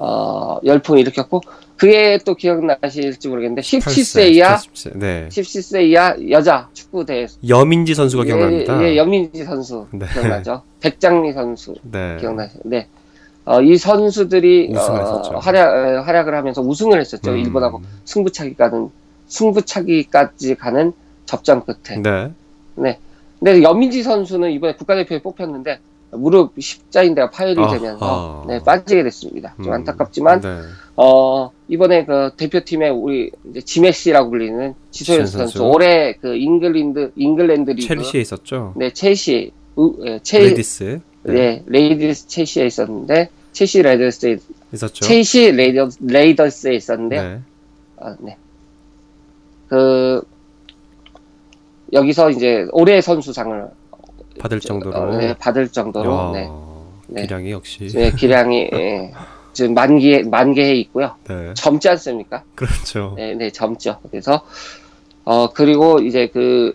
어, 0.01 0.59
열풍을 0.63 1.01
일으켰고 1.01 1.41
그게 1.75 2.17
또 2.25 2.33
기억나실지 2.33 3.27
모르겠는데 3.27 3.61
17세 3.61 3.81
8세, 3.81 4.31
이하 4.31 4.55
17세. 4.55 4.97
네. 4.97 5.27
17세 5.29 5.83
이하 5.89 6.15
여자 6.29 6.69
축구 6.73 7.05
대회 7.05 7.27
여민지 7.47 7.93
선수가 7.93 8.23
기억납니다. 8.23 8.81
예, 8.81 8.91
예, 8.91 8.97
연민지 8.97 9.43
선수 9.43 9.87
네. 9.91 10.05
기억나죠? 10.13 10.61
백장리 10.79 11.33
선수 11.33 11.75
네. 11.83 12.15
기억나죠? 12.19 12.59
네. 12.63 12.87
어, 13.43 13.61
이 13.61 13.77
선수들이 13.77 14.73
어. 14.75 15.39
활약 15.39 15.75
에, 15.75 15.97
활약을 15.97 16.33
하면서 16.33 16.61
우승을 16.61 16.99
했었죠. 16.99 17.31
음. 17.31 17.37
일본하고 17.37 17.81
승부차기 18.05 18.55
가는 18.55 18.89
승부차기까지 19.27 20.55
가는 20.55 20.93
접전 21.25 21.65
끝에. 21.65 22.01
네. 22.01 22.31
네. 22.75 22.99
근데 23.37 23.63
여민지 23.63 24.03
선수는 24.03 24.51
이번에 24.51 24.75
국가대표에 24.75 25.21
뽑혔는데 25.21 25.79
무릎 26.11 26.53
십자인대가 26.59 27.29
파열이 27.29 27.59
아하. 27.59 27.77
되면서 27.77 28.45
네, 28.47 28.59
빠지게 28.63 29.03
됐습니다. 29.03 29.53
좀 29.57 29.67
음. 29.67 29.73
안타깝지만 29.73 30.41
네. 30.41 30.61
어 30.95 31.51
이번에 31.67 32.05
그 32.05 32.31
대표팀에 32.35 32.89
우리 32.89 33.31
이제 33.49 33.61
지메시라고 33.61 34.29
불리는 34.29 34.73
지소연 34.91 35.27
선수, 35.27 35.37
선수. 35.37 35.63
올해 35.63 36.13
그 36.13 36.35
잉글랜드 36.35 37.11
잉글랜드 37.15 37.71
리그 37.71 37.87
첼시에 37.87 38.21
있었죠. 38.21 38.73
네 38.75 38.91
첼시 38.91 39.51
우, 39.75 39.95
예, 40.05 40.19
첼 40.23 40.41
레이디스. 40.43 40.99
네. 41.23 41.33
네, 41.33 41.63
레이디스 41.67 42.27
첼시에 42.27 42.65
있었는데 42.65 43.29
첼시 43.51 43.81
레이디스에 43.81 44.37
있었죠. 44.73 45.05
첼시 45.05 45.51
레이디, 45.51 45.89
레이디스에 46.01 46.75
있었는데요. 46.75 47.21
네. 47.21 47.41
아, 47.97 48.15
네. 48.19 48.37
그 49.67 50.21
여기서 51.93 52.29
이제 52.31 52.67
올해 52.71 53.01
선수상을 53.01 53.69
받을 54.39 54.59
정도로. 54.59 54.97
어, 54.97 55.17
네, 55.17 55.35
받을 55.37 55.67
정도로 55.67 56.11
야, 56.11 56.31
네, 56.33 56.49
네. 57.07 57.21
기량이 57.23 57.51
역시. 57.51 57.87
네, 57.89 58.11
기량이 58.11 58.69
예, 58.73 59.13
지금 59.53 59.73
만개 59.73 60.23
만개해 60.23 60.73
있고요. 60.75 61.15
네. 61.27 61.53
젊지 61.53 61.89
않습니까? 61.89 62.43
그렇죠. 62.55 63.13
네, 63.17 63.35
네, 63.35 63.51
젊죠. 63.51 63.99
그래서 64.09 64.41
어 65.25 65.51
그리고 65.51 65.99
이제 65.99 66.27
그 66.33 66.73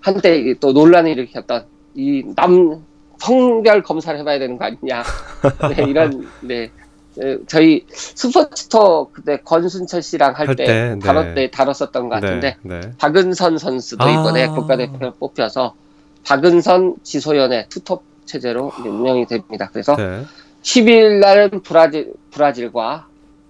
한때 0.00 0.54
또 0.60 0.72
논란을 0.72 1.12
일으켰던 1.12 1.64
이 1.94 2.22
남 2.36 2.82
성별 3.18 3.82
검사를 3.82 4.16
해봐야 4.18 4.38
되는 4.38 4.56
거 4.58 4.66
아니냐 4.66 5.02
네, 5.76 5.82
이런 5.84 6.28
네 6.40 6.70
에, 7.20 7.36
저희 7.48 7.84
스포츠토 7.88 9.10
그때 9.12 9.38
권순철 9.44 10.02
씨랑 10.02 10.34
할할때 10.36 10.64
때, 10.64 10.94
네. 10.94 10.98
다뤘 11.00 11.34
때 11.34 11.50
다뤘었던 11.50 12.08
것 12.08 12.20
같은데 12.20 12.56
네. 12.62 12.78
네. 12.80 12.90
박은선 12.98 13.58
선수도 13.58 14.04
아. 14.04 14.10
이번에 14.10 14.46
국가대표에 14.46 15.10
뽑혀서 15.18 15.74
박은선 16.28 16.96
지소연의 17.04 17.70
투톱 17.70 18.02
체제로 18.26 18.70
이제 18.78 18.88
운영이 18.90 19.24
됩니다. 19.24 19.70
그래서 19.72 19.96
네. 19.96 20.24
10일 20.60 21.20
날은 21.20 21.62
브라질, 21.62 22.12
브라질과 22.30 23.06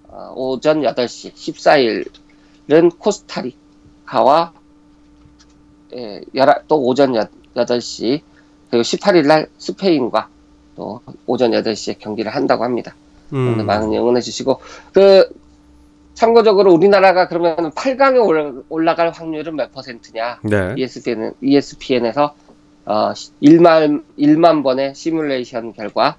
어, 0.07 0.33
오전 0.33 0.81
8시, 0.83 1.33
14일은 1.33 2.97
코스타리카와 2.97 4.53
예, 5.93 6.21
열아- 6.33 6.61
또 6.69 6.81
오전 6.81 7.13
8시, 7.53 8.21
그리고 8.69 8.81
18일 8.81 9.27
날 9.27 9.49
스페인과 9.57 10.29
또 10.77 11.01
오전 11.25 11.51
8시에 11.51 11.99
경기를 11.99 12.33
한다고 12.33 12.63
합니다. 12.63 12.95
음. 13.33 13.65
많은 13.65 13.91
응원해 13.91 14.21
주시고, 14.21 14.61
그, 14.93 15.27
참고적으로 16.13 16.71
우리나라가 16.73 17.27
그러면 17.27 17.71
8강에 17.71 18.63
올라갈 18.69 19.09
확률은 19.09 19.55
몇 19.55 19.71
퍼센트냐? 19.73 20.39
네. 20.43 20.75
ESPN, 20.77 21.33
ESPN에서 21.41 22.35
어, 22.89 23.13
1만, 23.43 24.03
1만 24.17 24.63
번의 24.63 24.95
시뮬레이션 24.95 25.73
결과 25.73 26.15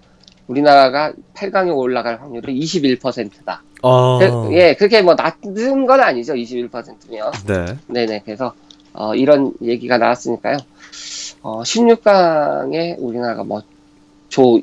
우리나라가 0.47 1.13
8강에 1.35 1.77
올라갈 1.77 2.21
확률은 2.21 2.55
21%다. 2.55 3.63
어. 3.83 4.21
예, 4.53 4.77
그렇게 4.77 5.03
뭐 5.03 5.17
낮은 5.17 5.87
건 5.87 6.01
아니죠. 6.01 6.35
21%면. 6.35 7.33
네. 7.47 7.77
네네. 7.89 8.23
그래서 8.25 8.55
어, 8.93 9.17
이런 9.17 9.53
얘기가 9.61 9.99
나왔으니까요. 9.99 10.59
어, 11.43 11.63
16강에 11.63 12.95
우리나라가 12.99 13.43
뭐, 13.43 13.63
조 14.29 14.61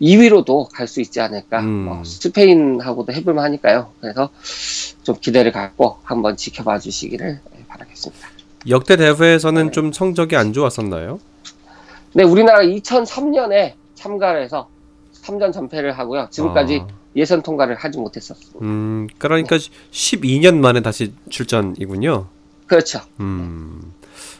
2위로도 0.00 0.68
갈 0.72 0.88
수 0.88 1.00
있지 1.00 1.20
않을까. 1.20 1.60
음. 1.60 1.66
뭐 1.84 2.02
스페인하고도 2.02 3.12
해볼만 3.12 3.44
하니까요. 3.44 3.92
그래서 4.00 4.30
좀 5.04 5.14
기대를 5.20 5.52
갖고 5.52 5.98
한번 6.02 6.36
지켜봐 6.36 6.80
주시기를 6.80 7.38
바라겠습니다. 7.68 8.28
역대 8.68 8.96
대회에서는 8.96 9.66
네. 9.66 9.70
좀 9.70 9.92
성적이 9.92 10.34
안 10.34 10.52
좋았었나요? 10.52 11.20
네, 12.16 12.22
우리나라가 12.24 12.64
2003년에 12.64 13.74
참가를 13.94 14.42
해서 14.42 14.70
3전 15.22 15.52
전패를 15.52 15.98
하고요. 15.98 16.28
지금까지 16.30 16.78
아, 16.82 16.86
예선 17.14 17.42
통과를 17.42 17.74
하지 17.74 17.98
못했었습니다. 17.98 18.58
음, 18.62 19.06
그러니까 19.18 19.56
12년 19.58 20.54
만에 20.56 20.80
다시 20.80 21.12
출전이군요. 21.28 22.26
그렇죠. 22.66 23.00
음, 23.20 23.92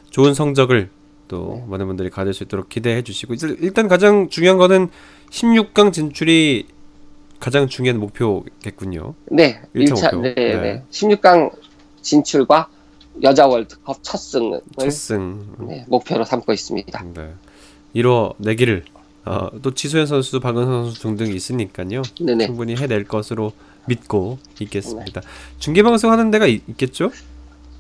좋은 0.08 0.32
성적을 0.32 0.88
또 1.28 1.56
네. 1.56 1.64
많은 1.68 1.86
분들이 1.86 2.08
가질 2.08 2.32
수 2.32 2.44
있도록 2.44 2.70
기대해 2.70 3.02
주시고 3.02 3.34
일- 3.34 3.58
일단 3.60 3.88
가장 3.88 4.30
중요한 4.30 4.56
거는 4.56 4.88
16강 5.28 5.92
진출이 5.92 6.68
가장 7.40 7.68
중요한 7.68 8.00
목표겠군요. 8.00 9.12
네, 9.26 9.60
일차 9.74 9.94
1차, 9.94 10.14
목표. 10.14 10.20
네, 10.22 10.34
네. 10.34 10.60
네. 10.62 10.82
16강 10.90 11.50
진출과 12.00 12.68
여자 13.22 13.46
월드컵 13.46 13.98
첫 14.00 14.16
승을 14.16 14.62
첫승. 14.78 15.56
네, 15.68 15.84
목표로 15.88 16.24
삼고 16.24 16.54
있습니다. 16.54 17.04
네. 17.12 17.34
이뤄내기를 18.00 18.84
어, 19.24 19.48
또 19.62 19.72
지소연 19.74 20.06
선수, 20.06 20.38
박은선 20.38 20.84
선수 20.84 21.00
등등 21.00 21.34
있으니까요. 21.34 22.02
네네. 22.20 22.46
충분히 22.46 22.76
해낼 22.76 23.04
것으로 23.04 23.52
믿고 23.86 24.38
있겠습니다. 24.60 25.20
중계 25.58 25.82
방송 25.82 26.12
하는 26.12 26.30
데가 26.30 26.46
있, 26.46 26.62
겠죠 26.76 27.10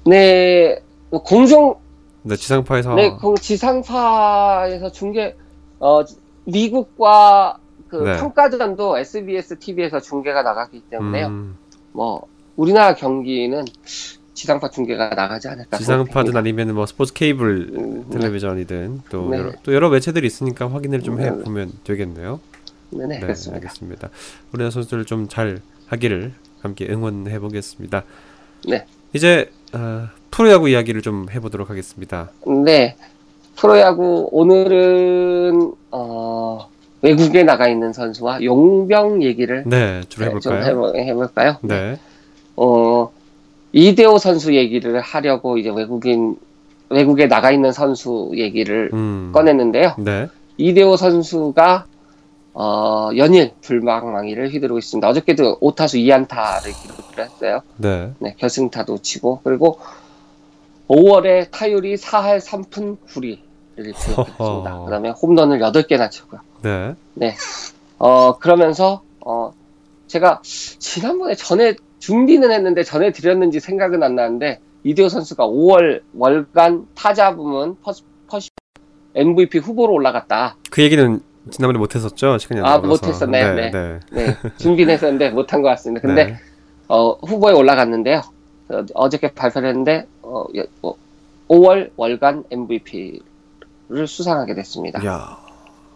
네, 0.06 0.80
뭐 1.10 1.22
공중, 1.22 1.74
네, 2.22 2.34
지상파에서 2.34 2.94
네, 2.94 3.10
공- 3.10 3.36
지상파에서 3.36 4.90
중계, 4.90 5.36
어, 5.78 6.02
미국과 6.44 7.58
그 7.88 7.96
네. 7.96 8.16
평가전도 8.16 8.98
SBS 8.98 9.58
TV에서 9.60 10.00
중계가 10.00 10.42
나가기 10.42 10.80
때문에요. 10.90 11.26
음, 11.26 11.56
뭐, 11.92 12.26
우리나라 12.56 12.94
경기는 12.94 13.64
지상파 14.36 14.68
중계가 14.70 15.08
나가지 15.10 15.48
않을까. 15.48 15.78
지상파든. 15.78 16.36
아니면 16.36 16.74
뭐 16.74 16.84
스포츠 16.86 17.12
케이블 17.14 17.68
음, 17.74 18.04
네. 18.10 18.18
텔레비전이든 18.18 19.02
또 19.10 19.30
네. 19.30 19.38
여러, 19.38 19.52
또 19.62 19.74
여러 19.74 19.88
매체들이 19.88 20.26
있으니까 20.26 20.70
확인을 20.70 21.02
좀 21.02 21.16
네. 21.16 21.24
해보면 21.24 21.72
되겠네요. 21.84 22.38
네네, 22.90 23.14
네, 23.14 23.20
그렇습니다. 23.20 23.56
알겠습니다. 23.56 24.10
우리나라 24.52 24.70
선수들 24.70 25.04
좀 25.06 25.26
잘 25.28 25.60
하기를 25.88 26.32
함께 26.60 26.86
응원해 26.90 27.38
보겠습니다. 27.38 28.04
네. 28.68 28.84
이제 29.14 29.50
어, 29.72 30.08
프로야구 30.30 30.68
이야기를 30.68 31.00
좀 31.02 31.26
해보도록 31.30 31.70
하겠습니다. 31.70 32.30
네. 32.64 32.96
프로야구 33.56 34.28
오늘은 34.32 35.72
어, 35.92 36.68
외국에 37.00 37.42
나가 37.42 37.68
있는 37.68 37.92
선수와 37.94 38.42
용병 38.44 39.22
얘기를 39.22 39.62
네, 39.66 40.02
좀 40.10 40.24
해볼까요? 40.24 40.62
해볼, 40.64 40.96
해볼까요? 40.96 41.56
네, 41.62 41.98
어, 42.56 43.10
이대호 43.76 44.16
선수 44.16 44.54
얘기를 44.54 44.98
하려고 45.02 45.58
이제 45.58 45.68
외국인 45.70 46.38
외국에 46.88 47.28
나가 47.28 47.50
있는 47.50 47.72
선수 47.72 48.30
얘기를 48.34 48.88
음, 48.94 49.32
꺼냈는데요. 49.34 49.96
네, 49.98 50.28
이대호 50.56 50.96
선수가 50.96 51.84
어, 52.54 53.10
연일 53.18 53.52
불망망이를 53.60 54.48
휘두르고 54.48 54.78
있습니다. 54.78 55.06
어저께도 55.06 55.60
5타수 55.60 56.02
2안타를 56.02 56.82
기록을 56.82 57.24
했어요. 57.24 57.60
네, 57.76 58.12
네, 58.18 58.34
결승타도 58.38 59.02
치고 59.02 59.40
그리고 59.44 59.78
5월에 60.88 61.50
타율이 61.50 61.96
4할 61.96 62.40
3푼 62.40 62.96
9리를 63.06 63.38
기록했습니다. 63.76 64.84
그다음에 64.84 65.10
홈런을 65.10 65.58
8개나 65.58 66.10
치고요. 66.10 66.40
네, 66.62 66.94
네. 67.12 67.34
어, 67.98 68.38
그러면서 68.38 69.02
어, 69.20 69.52
제가 70.06 70.40
지난번에 70.42 71.34
전에 71.34 71.74
준비는 72.06 72.52
했는데 72.52 72.84
전에 72.84 73.10
드렸는지 73.10 73.58
생각은 73.58 74.00
안 74.04 74.14
나는데 74.14 74.60
이대호 74.84 75.08
선수가 75.08 75.44
5월 75.48 76.02
월간 76.14 76.86
타자 76.94 77.34
부문 77.34 77.76
퍼스, 77.82 78.04
퍼시 78.28 78.50
MVP 79.16 79.58
후보로 79.58 79.92
올라갔다. 79.92 80.56
그 80.70 80.82
얘기는 80.82 81.20
지난번에 81.50 81.80
못했었죠? 81.80 82.38
시간이 82.38 82.60
안 82.60 82.66
아, 82.66 82.70
남아서. 82.78 82.86
못했었네요. 82.86 83.54
네, 83.54 83.70
네. 83.70 84.00
네. 84.12 84.26
네, 84.26 84.36
준비는 84.58 84.94
했었는데 84.94 85.30
못한 85.30 85.62
것 85.62 85.68
같습니다. 85.70 86.06
근데 86.06 86.24
네. 86.26 86.36
어, 86.86 87.12
후보에 87.26 87.52
올라갔는데요. 87.52 88.20
어, 88.68 88.84
어저께 88.94 89.32
발표를 89.32 89.70
했는데, 89.70 90.06
어, 90.22 90.44
예, 90.54 90.64
어, 90.82 90.94
5월 91.48 91.90
월간 91.96 92.44
MVP를 92.50 94.06
수상하게 94.06 94.54
됐습니다. 94.54 95.04
야, 95.04 95.38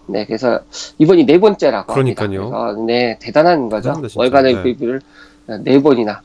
네, 0.07 0.25
그래서 0.27 0.61
이번이 0.99 1.25
네 1.27 1.39
번째라고 1.39 1.93
그러니까요. 1.93 2.43
합니다. 2.43 2.61
그래서 2.73 2.83
네, 2.87 3.19
대단한 3.21 3.69
거죠. 3.69 3.93
진짜. 3.95 4.09
월간 4.17 4.45
네. 4.45 4.51
MVP를 4.51 4.99
네 5.01 5.07
번이나 5.83 6.23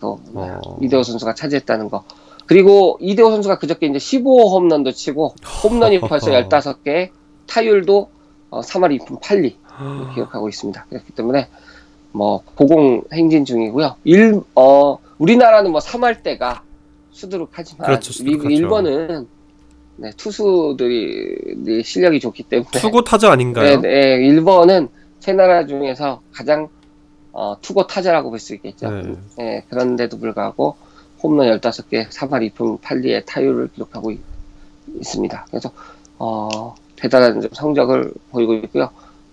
또 0.00 0.18
어. 0.34 0.78
이대호 0.80 1.02
선수가 1.02 1.34
차지했다는 1.34 1.90
거. 1.90 2.04
그리고 2.46 2.98
이대호 3.00 3.30
선수가 3.30 3.58
그저께 3.58 3.86
이제 3.86 3.98
15홈런도 3.98 4.94
치고 4.94 5.34
홈런이 5.64 6.00
벌써 6.00 6.30
15개, 6.30 7.10
타율도 7.46 8.10
어, 8.50 8.60
3할 8.60 8.98
2푼 9.00 9.20
8리 9.20 9.54
기록하고 10.14 10.48
있습니다. 10.48 10.86
그렇기 10.88 11.12
때문에 11.12 11.48
뭐 12.12 12.42
고공 12.54 13.04
행진 13.12 13.44
중이고요. 13.44 13.96
일, 14.04 14.40
어, 14.54 14.98
우리나라는 15.18 15.70
뭐 15.70 15.80
3할 15.80 16.22
때가 16.22 16.62
수두룩하지만 17.10 17.86
그렇죠, 17.86 18.24
미국 18.24 18.50
수두룩하죠. 18.50 18.54
일본은 18.54 19.28
네, 19.96 20.10
투수들이 20.16 21.36
네, 21.58 21.82
실력이 21.82 22.20
좋기 22.20 22.44
때문에 22.44 22.70
투고 22.72 23.04
타자 23.04 23.30
아닌가요? 23.30 23.80
네, 23.80 23.88
네, 23.88 24.26
일본은 24.26 24.88
세 25.20 25.32
나라 25.32 25.66
중에서 25.66 26.20
가장 26.32 26.68
어, 27.32 27.56
투고 27.60 27.86
타자라고 27.86 28.30
볼 28.30 28.38
수 28.38 28.54
있겠죠. 28.54 28.90
네. 28.90 29.14
네, 29.38 29.64
그런데도 29.70 30.18
불구하고 30.18 30.76
홈런 31.22 31.48
15개, 31.58 32.08
3할 32.08 32.52
2푼 32.52 32.80
8리의 32.80 33.24
타율을 33.26 33.68
기록하고 33.74 34.10
있, 34.10 34.20
습니다 35.02 35.46
그래서 35.50 35.70
어, 36.18 36.74
대단한 36.96 37.40
좀 37.40 37.50
성적을 37.52 38.12
보이고 38.30 38.54
있고요. 38.54 38.90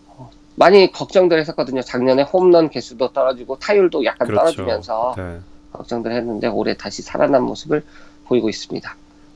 어, 0.08 0.30
많이 0.56 0.92
걱정들 0.92 1.40
했었거든요. 1.40 1.82
작년에 1.82 2.24
홈런 2.24 2.70
개수도 2.70 3.12
떨어지고 3.12 3.58
타율도 3.60 4.06
약간 4.06 4.28
그렇죠. 4.28 4.42
떨어지면서 4.56 5.14
네. 5.18 5.40
걱정들 5.74 6.12
했는데 6.12 6.48
올해 6.48 6.76
다시 6.78 7.02
살아난 7.02 7.44
모습을 7.44 7.84
보이고 8.26 8.48
있습니다. 8.50 8.96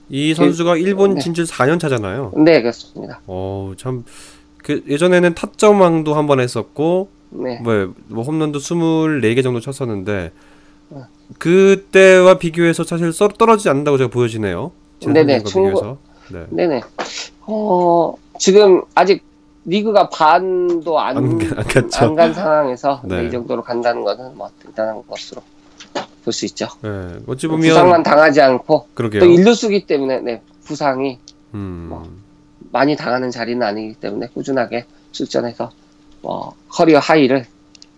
이 0.10 0.34
선수가 0.36 0.78
일본 0.78 1.16
네. 1.16 1.22
진출 1.22 1.46
4년 1.46 1.80
차잖아요. 1.80 2.34
네, 2.38 2.62
그렇습니다. 2.62 3.20
어, 3.26 3.74
참, 3.78 4.04
그, 4.64 4.84
예전에는 4.88 5.34
타점왕도 5.34 6.14
한 6.14 6.28
번 6.28 6.40
했었고, 6.40 7.10
네. 7.36 7.60
뭐, 7.62 7.94
뭐 8.08 8.24
홈런도 8.24 8.60
24개 8.60 9.44
정도 9.44 9.60
쳤었는데, 9.60 10.32
어. 10.92 11.08
그때와 11.40 12.38
비교해서 12.38 12.84
사실 12.84 13.12
썰 13.14 13.30
떨어지지 13.30 13.70
않는다고 13.70 13.98
제가 13.98 14.10
보여지네요. 14.10 14.72
네네, 15.06 15.44
비교해서. 15.44 15.98
네. 16.32 16.46
네네. 16.50 16.82
어, 17.42 18.14
지금 18.40 18.82
아직 18.96 19.24
리그가 19.66 20.10
반도 20.10 21.00
안, 21.00 21.18
안, 21.18 22.34
상황에서 22.34 23.02
네. 23.06 23.22
네, 23.22 23.28
이 23.28 23.32
정도로 23.32 23.62
간다는 23.64 24.04
것은 24.04 24.36
뭐 24.38 24.50
대단한 24.60 25.02
것으로 25.08 25.42
볼 26.24 26.32
수 26.34 26.46
있죠. 26.46 26.68
네. 26.82 27.18
어찌 27.28 27.48
보면, 27.48 27.68
부상만 27.68 28.04
당하지 28.04 28.40
않고 28.42 28.88
그러게요. 28.94 29.22
또 29.22 29.26
일루수기 29.26 29.86
때문에 29.86 30.20
네, 30.22 30.42
부상이 30.64 31.20
음, 31.54 31.88
뭐. 31.90 32.10
많이 32.72 32.96
당하는 32.96 33.30
자리는 33.30 33.62
아니기 33.62 33.94
때문에 33.96 34.28
꾸준하게 34.28 34.86
출전해서 35.12 35.72
뭐 36.24 36.56
커리어 36.70 37.00
하이를 37.00 37.46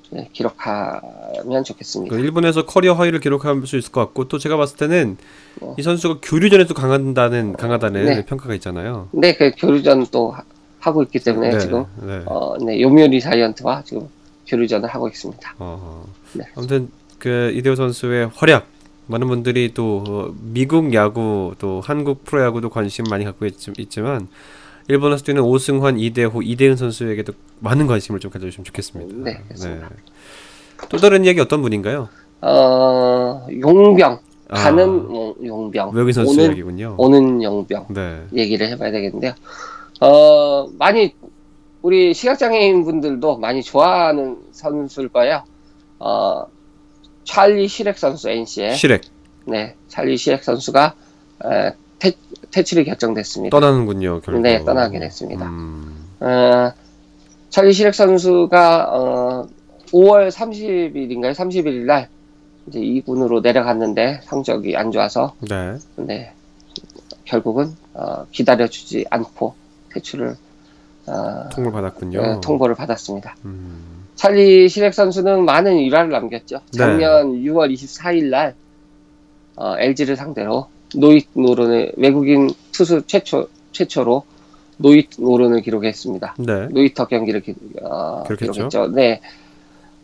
네, 0.10 0.30
기록하면 0.34 1.64
좋겠습니다. 1.64 2.16
그 2.16 2.22
일본에서 2.22 2.66
커리어 2.66 2.94
하이를 2.94 3.20
기록할 3.20 3.66
수 3.66 3.78
있을 3.78 3.92
것 3.92 4.02
같고, 4.02 4.28
또 4.28 4.38
제가 4.38 4.56
봤을 4.58 4.78
때는 4.78 5.18
어. 5.62 5.76
이 5.78 5.82
선수가 5.82 6.20
교류전에도 6.22 6.74
강한다는, 6.74 7.54
강하다는 7.54 8.06
네. 8.06 8.26
평가가 8.26 8.54
있잖아요. 8.56 9.08
근데 9.12 9.36
그 9.36 9.52
교류전 9.58 10.08
또 10.12 10.32
하- 10.32 10.44
하고 10.80 11.02
있기 11.04 11.20
때문에 11.20 11.50
네, 11.50 11.60
지금 11.60 11.86
네. 12.02 12.22
어, 12.28 12.56
네, 12.64 12.80
요미우리 12.82 13.20
자이언트와 13.20 13.84
지금 13.84 14.08
교류전을 14.48 14.88
하고 14.90 15.08
있습니다. 15.08 15.56
어, 15.58 16.06
네. 16.34 16.46
아무튼 16.56 16.90
그 17.18 17.52
이대호 17.56 17.76
선수의 17.76 18.30
활약 18.36 18.68
많은 19.08 19.28
분들이 19.28 19.74
또 19.74 20.04
어, 20.08 20.36
미국 20.40 20.94
야구 20.94 21.56
또 21.60 21.82
한국 21.84 22.24
프로야구도 22.26 22.70
관심 22.70 23.06
많이 23.10 23.26
갖고 23.26 23.46
있, 23.48 23.56
있지만 23.80 24.28
일본 24.88 25.14
에서 25.14 25.24
뛰는 25.24 25.42
오승환, 25.42 26.00
이대호, 26.00 26.42
이대은 26.44 26.76
선수에게도 26.76 27.34
많은 27.60 27.88
관심을 27.88 28.20
좀 28.20 28.30
가져주시면 28.32 28.66
좋겠습니다. 28.66 29.16
네, 29.24 29.42
그렇습니다. 29.48 29.90
또 30.90 30.98
다른 30.98 31.26
이야기 31.26 31.40
어떤 31.40 31.62
분인가요? 31.62 32.10
어, 32.42 33.48
용병 33.50 34.20
아, 34.50 34.54
가는 34.64 34.86
용- 34.86 35.36
용병 35.44 35.92
외국인 35.94 36.14
선수 36.14 36.34
오는 36.34 36.46
이야기군요. 36.46 36.96
오는 37.00 37.42
용병 37.42 37.88
네. 37.90 38.22
얘기를 38.36 38.68
해봐야 38.70 38.92
되겠는데요. 38.92 39.34
어 40.02 40.68
많이 40.78 41.16
우리 41.82 42.14
시각장애인 42.14 42.84
분들도 42.84 43.38
많이 43.40 43.64
좋아하는 43.64 44.38
선수일 44.52 45.10
거예요. 45.10 45.44
어 45.98 46.46
찰리 47.24 47.68
시렉 47.68 47.98
선수 47.98 48.30
NC의 48.30 48.76
시렉 48.76 49.02
네 49.46 49.76
찰리 49.88 50.16
시렉 50.18 50.44
선수가 50.44 50.94
에, 51.46 51.72
퇴, 52.06 52.18
퇴출이 52.52 52.86
결정됐습니다. 52.86 53.58
떠나는군요. 53.58 54.22
결국. 54.22 54.42
네 54.42 54.64
떠나게 54.64 55.00
됐습니다. 55.00 55.48
음, 55.48 56.08
어, 56.20 56.72
찰리 57.50 57.74
시렉 57.74 57.96
선수가 57.96 58.90
어, 58.94 59.48
5월 59.92 60.30
30일인가요? 60.30 61.34
31일 61.34 61.86
날 61.86 62.10
이제 62.68 62.80
2군으로 62.80 63.42
내려갔는데 63.42 64.22
성적이 64.24 64.76
안 64.76 64.92
좋아서 64.92 65.36
네. 65.40 65.78
네, 65.96 66.34
결국은 67.24 67.76
어, 67.94 68.26
기다려주지 68.32 69.06
않고 69.10 69.56
퇴출을 69.94 70.36
어, 71.08 71.50
통보를 71.50 71.72
받았군요. 71.72 72.22
네, 72.22 72.40
통보를 72.42 72.76
받았습니다. 72.76 73.36
음, 73.46 74.06
찰리 74.16 74.68
시렉 74.70 74.94
선수는 74.94 75.46
많은 75.46 75.78
일화를 75.78 76.12
남겼죠. 76.12 76.58
네. 76.74 76.78
작년 76.78 77.34
6월 77.34 77.72
24일 77.74 78.30
날 78.30 78.56
어, 79.56 79.76
LG를 79.78 80.16
상대로 80.16 80.68
노잇 80.96 81.28
노런을 81.34 81.94
외국인 81.98 82.50
투수 82.72 83.04
최초 83.08 83.48
최초로 83.72 84.24
노히트 84.78 85.10
노런을 85.18 85.62
기록했습니다. 85.62 86.36
네. 86.40 86.68
노히터 86.68 87.08
경기를 87.08 87.42
기, 87.42 87.56
어, 87.82 88.24
기록했죠. 88.24 88.52
기록했죠. 88.52 88.88
네. 88.88 89.22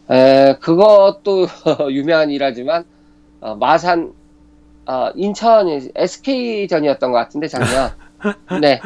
에, 0.09 0.55
그것도 0.59 1.47
유명한 1.91 2.29
일화지만 2.29 2.85
어, 3.41 3.55
마산 3.55 4.13
어, 4.85 5.09
인천이 5.15 5.91
SK전이었던 5.95 7.11
것 7.11 7.17
같은데 7.17 7.47
작년. 7.47 7.91
네. 8.61 8.79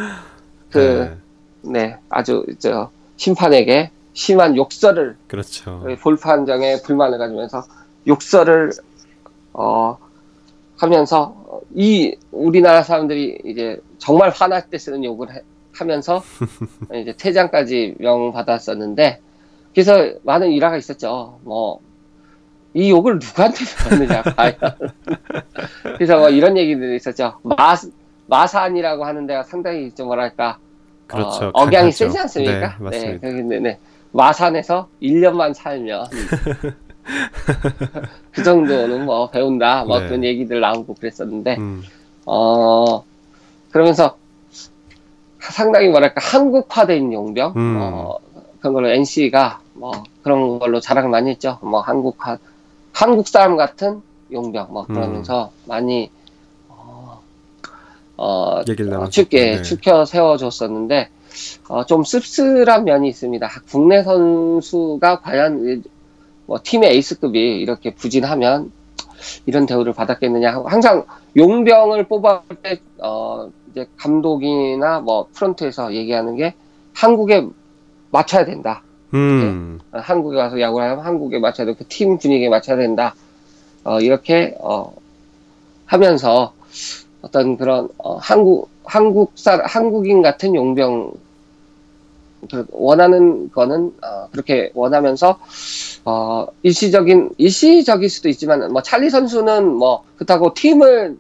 그 0.70 1.18
네. 1.62 1.98
아주 2.10 2.46
저 2.60 2.90
심판에게 3.18 3.92
심한 4.14 4.56
욕설을 4.56 5.18
그렇죠. 5.28 5.86
볼 6.02 6.18
판정에 6.18 6.82
불만을 6.82 7.18
가지면서 7.18 7.64
욕설을 8.08 8.72
어 9.54 9.98
하면서 10.78 11.36
어, 11.48 11.60
이 11.76 12.16
우리나라 12.32 12.82
사람들이 12.84 13.40
이제 13.46 13.80
정말 13.98 14.30
화날 14.30 14.70
때 14.70 14.78
쓰는 14.78 15.04
욕을 15.04 15.34
해- 15.34 15.42
하면서 15.74 16.24
이제 16.94 17.14
퇴장까지 17.18 17.96
명 18.00 18.32
받았었는데 18.32 19.20
그래서 19.74 20.14
많은 20.24 20.52
일화가 20.52 20.78
있었죠. 20.78 21.40
뭐 21.44 21.80
이 22.78 22.90
욕을 22.90 23.20
누구한테 23.20 23.64
받느냐 23.88 24.22
과연. 24.36 24.54
그래서 25.96 26.18
뭐 26.18 26.28
이런 26.30 26.58
얘기들이 26.58 26.98
있었죠. 26.98 27.40
마 27.42 27.56
마산이라고 28.28 29.06
하는 29.06 29.26
데가 29.28 29.44
상당히 29.44 29.90
좀 29.96 30.08
뭐랄까 30.08 30.58
그렇죠. 31.08 31.46
어, 31.46 31.52
억양이. 31.54 31.90
세지 31.94 32.18
않습니까? 32.20 32.76
네, 32.80 32.84
맞습니다. 32.84 33.28
네, 33.30 33.60
네. 33.60 33.80
마산에서 34.12 34.90
1년만 35.02 35.54
살면 35.54 36.08
그 38.32 38.44
정도는 38.44 39.06
뭐 39.06 39.30
배운다. 39.30 39.86
뭐 39.86 40.00
네. 40.00 40.08
그런 40.08 40.24
얘기들 40.24 40.60
나오고 40.60 40.96
그랬었는데 40.96 41.58
음, 41.58 41.84
어 42.26 43.04
그러면서 43.72 44.18
상당히 45.40 45.88
뭐랄까 45.90 46.22
한국화된 46.22 47.14
용병 47.14 47.54
음. 47.56 47.78
어, 47.80 48.18
그런 48.60 48.74
걸로 48.74 48.90
NC가 48.90 49.60
뭐 49.74 49.92
그런 50.24 50.60
걸로 50.60 50.80
자랑을 50.80 51.10
많이 51.10 51.30
했죠. 51.30 51.60
뭐 51.62 51.82
한국화 51.82 52.38
한국 52.92 53.28
사람 53.28 53.58
같은 53.58 54.02
용병 54.32 54.68
뭐 54.72 54.86
그러면서 54.86 55.52
음. 55.66 55.70
많이 55.70 56.10
어, 56.70 57.22
어. 58.18 58.62
쉽게 59.12 59.58
네. 59.58 59.62
추켜 59.62 60.06
세워줬었는데 60.06 61.10
어, 61.68 61.86
좀 61.86 62.04
씁쓸한 62.04 62.86
면이 62.86 63.10
있습니다. 63.10 63.50
국내 63.70 64.02
선수가 64.04 65.20
과연 65.20 65.68
이- 65.68 65.95
뭐 66.46 66.60
팀의 66.62 66.92
에이스급이 66.92 67.40
이렇게 67.60 67.94
부진하면 67.94 68.72
이런 69.46 69.66
대우를 69.66 69.94
받았겠느냐 69.94 70.54
하고 70.54 70.68
항상 70.68 71.06
용병을 71.36 72.06
뽑을 72.06 72.40
때 72.62 72.80
어, 73.00 73.50
이제 73.72 73.88
감독이나 73.98 75.00
뭐 75.00 75.28
프런트에서 75.34 75.94
얘기하는 75.94 76.36
게 76.36 76.54
한국에 76.94 77.46
맞춰야 78.12 78.46
된다. 78.46 78.84
음, 79.14 79.80
어, 79.92 80.00
한국에 80.00 80.38
와서 80.38 80.60
야구를 80.60 80.90
하면 80.92 81.06
한국에 81.06 81.40
맞춰야 81.40 81.66
되고 81.66 81.78
그팀 81.78 82.18
분위기에 82.18 82.50
맞춰야 82.50 82.78
된다. 82.78 83.16
어, 83.84 84.00
이렇게 84.00 84.56
어, 84.60 84.94
하면서 85.86 86.54
어떤 87.22 87.58
그런 87.58 87.90
어, 87.98 88.18
한국 88.18 88.70
한국사 88.84 89.62
한국인 89.66 90.22
같은 90.22 90.56
용병 90.56 91.14
그 92.50 92.66
원하는 92.72 93.52
거는 93.52 93.94
어, 94.02 94.28
그렇게 94.32 94.72
원하면서 94.74 95.40
어, 96.06 96.48
일시적인 96.64 97.32
일시적일 97.38 98.10
수도 98.10 98.30
있지만 98.30 98.72
뭐 98.72 98.82
찰리 98.82 99.10
선수는 99.10 99.74
뭐 99.74 100.04
그렇다고 100.16 100.54
팀을 100.54 101.18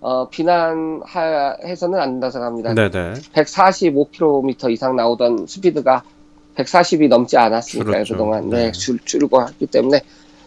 어, 0.00 0.28
비난해서는 0.28 1.98
안 1.98 2.12
된다고 2.12 2.30
생각합니다. 2.30 2.74
네네. 2.74 3.14
145km 3.32 4.70
이상 4.70 4.96
나오던 4.96 5.46
스피드가 5.46 6.02
140이 6.56 7.08
넘지 7.08 7.36
않았으니까요, 7.36 8.04
줄었죠. 8.04 8.14
그동안. 8.14 8.50
네. 8.50 8.66
네, 8.66 8.72
줄, 8.72 8.98
줄고 9.00 9.46
했기 9.46 9.66
때문에. 9.66 10.02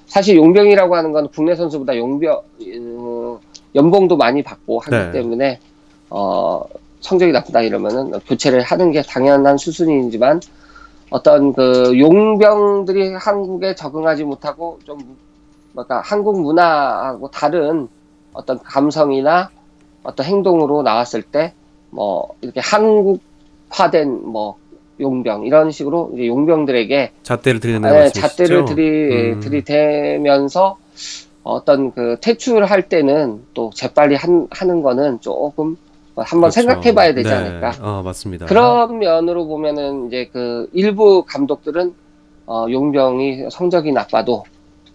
사실 0.05 0.37
용병이라고 0.37 0.95
하는 0.95 1.11
건 1.11 1.27
국내 1.29 1.55
선수보다 1.55 1.97
용병, 1.97 2.41
음, 2.61 3.37
연봉도 3.75 4.15
많이 4.15 4.41
받고 4.41 4.79
하기 4.79 4.91
네. 4.91 5.11
때문에 5.11 5.59
어 6.09 6.63
성적이 7.01 7.31
나쁘다 7.31 7.61
이러면은 7.61 8.11
교체를 8.27 8.61
하는 8.61 8.91
게 8.91 9.01
당연한 9.01 9.57
수순이지만 9.57 10.41
어떤 11.09 11.53
그 11.53 11.97
용병들이 11.97 13.13
한국에 13.13 13.75
적응하지 13.75 14.23
못하고 14.23 14.79
좀 14.85 14.97
뭐까 15.73 16.01
한국 16.01 16.41
문화하고 16.41 17.29
다른 17.29 17.87
어떤 18.33 18.59
감성이나 18.59 19.49
어떤 20.03 20.25
행동으로 20.25 20.81
나왔을 20.81 21.21
때 21.21 21.53
뭐 21.89 22.29
이렇게 22.41 22.59
한국화된 22.59 24.21
뭐 24.25 24.57
용병 24.99 25.45
이런 25.45 25.71
식으로 25.71 26.11
이제 26.13 26.27
용병들에게 26.27 27.11
잣대를 27.23 27.59
들이는 27.59 27.81
네? 27.81 28.09
잣대를 28.09 28.65
들이 28.65 29.33
음. 29.33 29.39
들이대면서 29.39 30.77
어떤 31.43 31.91
그 31.91 32.17
퇴출할 32.19 32.89
때는 32.89 33.45
또 33.53 33.71
재빨리 33.73 34.15
한, 34.15 34.47
하는 34.49 34.81
거는 34.81 35.21
조금 35.21 35.77
한번 36.23 36.49
그렇죠. 36.49 36.61
생각해봐야 36.61 37.13
되지 37.13 37.29
네. 37.29 37.35
않을까. 37.35 37.73
어, 37.81 38.01
맞습니다. 38.03 38.45
그런 38.47 38.99
면으로 38.99 39.45
보면은 39.47 40.07
이제 40.07 40.29
그 40.33 40.67
일부 40.73 41.23
감독들은 41.25 41.93
어, 42.47 42.65
용병이 42.69 43.49
성적이 43.51 43.91
나빠도 43.91 44.43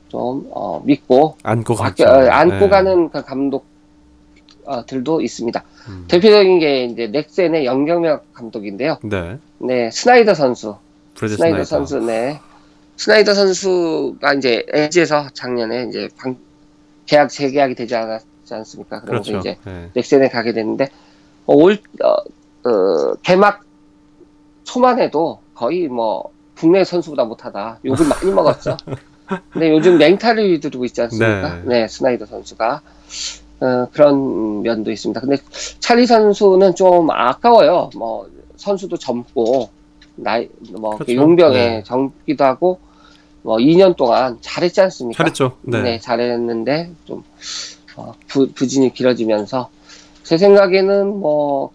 좀 0.08 0.48
어, 0.50 0.82
믿고 0.84 1.36
안고 1.42 1.74
가죠. 1.74 2.04
어, 2.04 2.08
안고 2.28 2.56
네. 2.56 2.68
가는 2.68 3.08
그 3.10 3.22
감독들도 3.22 5.20
있습니다. 5.20 5.62
음. 5.88 6.04
대표적인 6.08 6.58
게 6.58 6.84
이제 6.84 7.06
넥센의 7.08 7.64
염경엽 7.66 8.32
감독인데요. 8.32 8.98
네. 9.02 9.38
네, 9.58 9.90
스나이더 9.90 10.34
선수. 10.34 10.76
스나이더 11.16 11.36
스나이더. 11.36 11.64
선수, 11.64 11.98
네. 12.00 12.40
스나이더 12.96 13.34
선수가 13.34 14.34
이제 14.34 14.64
LG에서 14.72 15.28
작년에 15.34 15.86
이제 15.88 16.08
방- 16.18 16.36
계약 17.06 17.28
재계약이 17.28 17.74
되지 17.74 17.94
않았지 17.96 18.24
않습니까? 18.54 19.00
그러면서 19.00 19.30
그렇죠. 19.32 19.48
이제 19.50 19.58
네. 19.64 19.90
넥센에 19.94 20.28
가게 20.28 20.52
됐는데 20.52 20.84
어, 20.84 20.88
올 21.46 21.78
어, 22.02 22.68
어, 22.68 23.14
개막 23.22 23.64
초만 24.64 25.00
해도 25.00 25.40
거의 25.54 25.88
뭐 25.88 26.30
국내 26.56 26.84
선수보다 26.84 27.24
못하다 27.24 27.80
욕을 27.84 28.06
많이 28.06 28.30
먹었죠. 28.30 28.76
근데 29.50 29.70
요즘 29.70 29.98
맹타를 29.98 30.44
휘두르고 30.54 30.84
있지 30.84 31.00
않습니까? 31.02 31.56
네. 31.64 31.80
네, 31.80 31.88
스나이더 31.88 32.26
선수가 32.26 32.82
어, 33.60 33.86
그런 33.92 34.62
면도 34.62 34.90
있습니다. 34.90 35.20
근데 35.20 35.36
찰리 35.78 36.06
선수는 36.06 36.74
좀 36.74 37.10
아까워요. 37.10 37.90
뭐 37.96 38.28
선수도 38.56 38.96
젊고 38.96 39.70
나이 40.16 40.48
뭐 40.70 40.96
그렇죠. 40.96 41.14
용병에 41.14 41.56
네. 41.56 41.82
젊기도 41.84 42.44
하고 42.44 42.78
뭐 43.42 43.56
2년 43.56 43.96
동안 43.96 44.38
잘했지 44.40 44.80
않습니까? 44.82 45.24
잘했죠. 45.24 45.56
네. 45.62 45.82
네, 45.82 45.98
잘했는데 46.00 46.90
좀 47.04 47.24
어, 47.96 48.14
부, 48.28 48.50
부진이 48.52 48.94
길어지면서 48.94 49.70
제 50.32 50.38
생각에는 50.38 51.20
뭐 51.20 51.72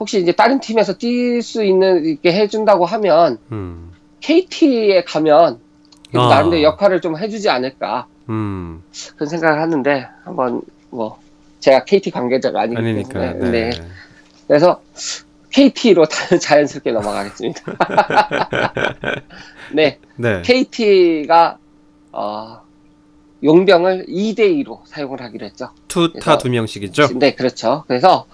혹시 0.00 0.20
이제 0.20 0.32
다른 0.32 0.58
팀에서 0.58 0.94
뛸 0.94 1.40
수 1.42 1.62
있는 1.62 2.04
있게 2.04 2.32
해준다고 2.32 2.84
하면 2.86 3.38
음. 3.52 3.92
KT에 4.18 5.04
가면 5.04 5.60
아. 6.14 6.28
나름대로 6.28 6.64
역할을 6.64 7.00
좀 7.00 7.16
해주지 7.16 7.48
않을까 7.48 8.08
음. 8.30 8.82
그런 9.14 9.28
생각을 9.28 9.60
하는데 9.60 10.08
한번 10.24 10.60
뭐 10.90 11.20
제가 11.60 11.84
KT 11.84 12.10
관계자가 12.10 12.62
아니기 12.62 12.78
아니니까. 12.80 13.34
네. 13.34 13.50
네. 13.50 13.70
그래서 14.48 14.82
KT로 15.50 16.06
자연스럽게 16.42 16.90
넘어가겠습니다. 16.90 17.62
네, 19.72 20.00
네. 20.16 20.42
KT가 20.42 21.58
어, 22.10 22.65
용병을 23.42 24.06
2대 24.08 24.40
2로 24.64 24.80
사용을 24.86 25.20
하기로 25.22 25.46
했죠. 25.46 25.70
투타 25.88 26.38
두 26.38 26.48
명씩이죠. 26.48 27.18
네, 27.18 27.34
그렇죠. 27.34 27.84
그래서 27.86 28.26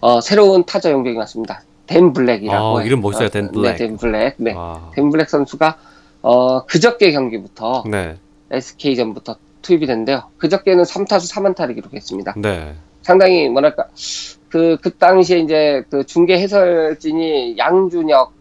어, 0.00 0.20
새로운 0.20 0.64
타자 0.64 0.90
용병이 0.90 1.16
왔습니다. 1.18 1.62
댄 1.86 2.12
블랙이라고. 2.12 2.78
아. 2.78 2.82
이름 2.82 3.00
멋있어요, 3.00 3.26
어, 3.26 3.30
댄 3.30 3.50
블랙. 3.52 3.72
네, 3.72 3.76
댄 3.76 3.96
블랙. 3.96 4.34
네, 4.38 4.54
아. 4.56 4.90
댄 4.94 5.10
블랙 5.10 5.28
선수가 5.28 5.78
어, 6.22 6.64
그저께 6.66 7.12
경기부터 7.12 7.84
네. 7.86 8.16
SK전부터 8.50 9.36
투입이 9.62 9.86
됐는데요. 9.86 10.24
그저께는 10.38 10.84
3타수 10.84 11.32
3안타를 11.32 11.74
기록했습니다. 11.74 12.34
네. 12.36 12.74
상당히 13.02 13.48
뭐랄까 13.48 13.88
그, 14.48 14.76
그 14.80 14.90
당시에 14.90 15.38
이제 15.38 15.84
그 15.90 16.04
중계 16.04 16.38
해설진이 16.38 17.56
양준혁 17.58 18.32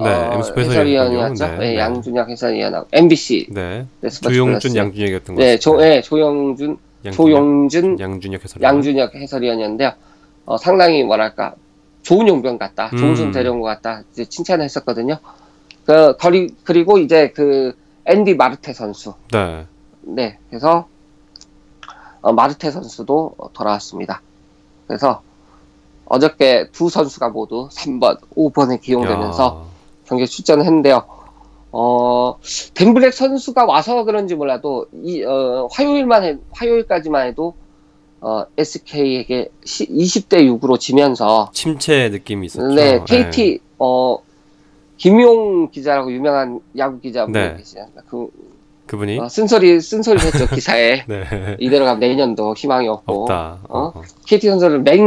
네, 0.00 0.10
어, 0.10 0.32
엠스포 0.34 0.60
해설위원이었죠. 0.60 1.44
네, 1.44 1.50
네, 1.52 1.58
네. 1.58 1.78
양준혁 1.78 2.28
해설위원하고 2.28 2.86
MBC 2.92 3.48
네. 3.50 3.86
네, 4.00 4.08
조용준 4.08 4.60
플러스. 4.60 4.76
양준혁이었던 4.76 5.34
것 5.36 5.42
네. 5.42 5.58
조, 5.58 5.76
네, 5.76 6.00
조용준 6.02 6.78
양준혁, 7.04 7.16
조용준 7.16 8.00
양준혁 8.00 8.44
해설. 8.44 8.62
양준혁 8.62 9.14
해설위원이었는데요. 9.16 9.92
어, 10.46 10.56
상당히 10.56 11.02
뭐랄까 11.02 11.54
좋은 12.02 12.28
용병 12.28 12.58
같다, 12.58 12.90
좋은 12.90 13.10
음. 13.10 13.16
손 13.16 13.32
데려온 13.32 13.60
것 13.60 13.66
같다 13.66 14.02
이제 14.12 14.24
칭찬을 14.24 14.64
했었거든요. 14.64 15.18
그 15.84 16.16
거리 16.16 16.54
그리고 16.62 16.98
이제 16.98 17.32
그 17.34 17.76
앤디 18.06 18.34
마르테 18.34 18.72
선수, 18.74 19.14
네. 19.32 19.66
네, 20.02 20.38
그래서 20.48 20.86
어, 22.20 22.32
마르테 22.32 22.70
선수도 22.70 23.34
어, 23.36 23.52
돌아왔습니다. 23.52 24.22
그래서 24.86 25.22
어저께 26.06 26.68
두 26.72 26.88
선수가 26.88 27.30
모두 27.30 27.68
3번, 27.72 28.18
5번에 28.36 28.80
기용되면서 28.80 29.67
경기에 30.08 30.26
출전을 30.26 30.64
했는데요. 30.64 31.04
어, 31.70 32.38
덴블랙 32.74 33.12
선수가 33.12 33.66
와서 33.66 34.04
그런지 34.04 34.34
몰라도 34.34 34.86
이 35.04 35.22
어, 35.22 35.68
화요일만 35.70 36.24
해, 36.24 36.36
화요일까지만 36.52 37.26
해도 37.26 37.54
어, 38.20 38.44
SK에게 38.56 39.50
20대 39.64 40.60
6으로 40.60 40.80
지면서 40.80 41.50
침체 41.52 42.08
느낌이 42.08 42.46
있었죠. 42.46 42.74
네, 42.74 43.00
KT 43.06 43.60
어 43.78 44.18
김용 44.96 45.70
기자라고 45.70 46.10
유명한 46.10 46.60
야구 46.76 46.98
기자분 47.00 47.32
네. 47.32 47.56
않나? 47.76 48.02
그 48.08 48.28
그분이 48.86 49.18
어, 49.20 49.28
쓴소리 49.28 49.80
쓴소리 49.80 50.18
했죠 50.20 50.46
기사에 50.52 51.04
네. 51.06 51.56
이대로 51.60 51.84
가면 51.84 52.00
내년도 52.00 52.54
희망이 52.56 52.88
없고 52.88 53.22
없다. 53.22 53.58
어? 53.68 53.92
어. 53.94 54.02
KT 54.26 54.48
선수를 54.48 54.80
맹 54.80 55.04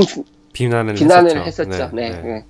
비난을 0.53 0.93
비난을 0.93 1.45
했었죠. 1.45 1.71
했었죠. 1.71 1.95
네. 1.95 2.45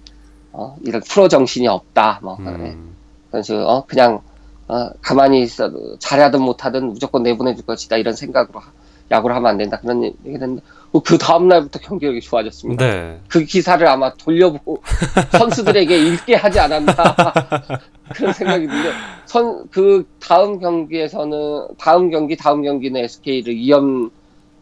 네. 0.53 0.57
어, 0.59 0.75
이런 0.83 1.01
프로 1.01 1.27
정신이 1.27 1.67
없다. 1.67 2.19
뭐 2.21 2.37
네. 2.39 2.49
음. 2.51 2.95
그런 3.29 3.43
식으로 3.43 3.67
어, 3.67 3.85
그냥 3.85 4.19
어, 4.67 4.89
가만히 5.01 5.41
있어도 5.41 5.97
잘하든 5.99 6.41
못하든 6.41 6.87
무조건 6.87 7.23
내보내줄 7.23 7.65
것이다 7.65 7.97
이런 7.97 8.13
생각으로 8.13 8.59
하- 8.59 8.71
야구를 9.09 9.35
하면 9.35 9.51
안 9.51 9.57
된다 9.57 9.77
그런 9.81 10.03
얘기를 10.03 10.33
했는데 10.41 10.61
어, 10.93 11.01
그 11.01 11.17
다음 11.17 11.47
날부터 11.47 11.79
경기력이 11.79 12.21
좋아졌습니다. 12.21 12.85
네. 12.85 13.19
그 13.27 13.43
기사를 13.43 13.85
아마 13.87 14.13
돌려보고 14.13 14.81
선수들에게 15.37 15.97
읽게 16.07 16.35
하지 16.35 16.59
않았나 16.59 16.93
그런 18.15 18.33
생각이 18.33 18.67
드는데 18.67 18.91
선그 19.25 20.05
다음 20.19 20.59
경기에서는 20.59 21.67
다음 21.77 22.09
경기 22.09 22.35
다음 22.35 22.61
경기는 22.63 23.01
SK를 23.01 23.53
2연 23.53 24.11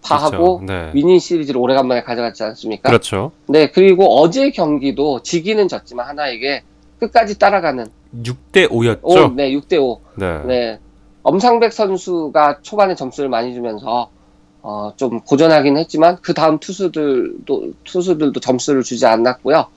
파하고 0.01 0.59
그렇죠. 0.59 0.73
네. 0.73 0.91
위닝 0.93 1.19
시리즈를 1.19 1.59
오래간만에 1.59 2.03
가져갔지 2.03 2.43
않습니까? 2.43 2.89
그렇죠. 2.89 3.31
네 3.47 3.69
그리고 3.69 4.19
어제 4.19 4.51
경기도 4.51 5.21
지기는 5.21 5.67
졌지만 5.67 6.07
하나에게 6.07 6.63
끝까지 6.99 7.39
따라가는 7.39 7.87
6대 8.23 8.69
5였죠. 8.69 8.99
오, 9.03 9.35
네 9.35 9.51
6대 9.51 9.81
5 9.81 10.01
네. 10.15 10.43
네. 10.45 10.79
엄상백 11.23 11.73
선수가 11.73 12.59
초반에 12.61 12.95
점수를 12.95 13.29
많이 13.29 13.53
주면서 13.53 14.09
어, 14.61 14.93
좀 14.97 15.21
고전하긴 15.21 15.77
했지만 15.77 16.17
그 16.21 16.33
다음 16.33 16.59
투수들도 16.59 17.73
투수들도 17.83 18.39
점수를 18.39 18.83
주지 18.83 19.05
않았고요. 19.05 19.67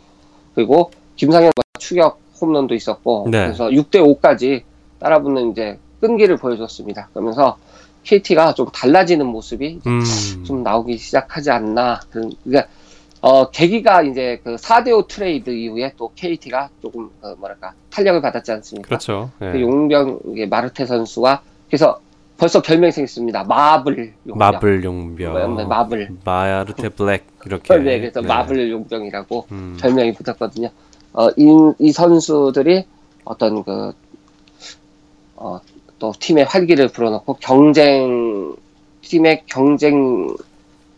그리고 0.54 0.90
김상현 1.16 1.52
추격 1.78 2.20
홈런도 2.40 2.74
있었고 2.74 3.28
네. 3.30 3.44
그래서 3.44 3.68
6대 3.68 3.96
5까지 4.20 4.62
따라붙는 4.98 5.52
이제 5.52 5.78
끈기를 6.00 6.36
보여줬습니다. 6.36 7.08
그러면서 7.12 7.56
KT가 8.04 8.54
좀 8.54 8.68
달라지는 8.72 9.26
모습이 9.26 9.80
음. 9.86 10.44
좀 10.44 10.62
나오기 10.62 10.98
시작하지 10.98 11.50
않나. 11.50 12.00
그러니까 12.10 12.66
어, 13.20 13.50
계기가 13.50 14.02
이제 14.02 14.40
그 14.42 14.56
4대5 14.56 15.06
트레이드 15.06 15.50
이후에 15.50 15.92
또 15.96 16.10
KT가 16.16 16.70
조금 16.82 17.10
어, 17.22 17.34
뭐랄까 17.38 17.72
탄력을 17.90 18.20
받았지 18.20 18.50
않습니까? 18.52 18.88
그렇죠. 18.88 19.30
네. 19.38 19.52
그 19.52 19.60
용병 19.60 20.20
마르테 20.50 20.86
선수가 20.86 21.42
그래서 21.68 22.00
벌써 22.36 22.60
별명이 22.60 22.90
생겼습니다. 22.90 23.44
마블 23.44 24.14
용병. 24.26 24.38
마블 24.38 24.82
용병. 24.82 25.56
네, 25.56 25.64
마블. 25.64 26.10
마르테 26.24 26.88
블랙 26.88 27.24
이렇게. 27.46 27.78
네, 27.78 28.00
그래서 28.00 28.20
마블 28.20 28.68
용병이라고 28.68 29.46
음. 29.52 29.76
별명이 29.80 30.12
붙었거든요. 30.14 30.70
어, 31.12 31.28
이, 31.36 31.72
이 31.78 31.92
선수들이 31.92 32.84
어떤 33.24 33.62
그, 33.62 33.92
어, 35.36 35.60
또 36.02 36.12
팀의 36.18 36.46
활기를 36.46 36.88
불어넣고 36.88 37.34
경쟁, 37.34 38.56
팀의 39.02 39.44
경쟁 39.46 40.34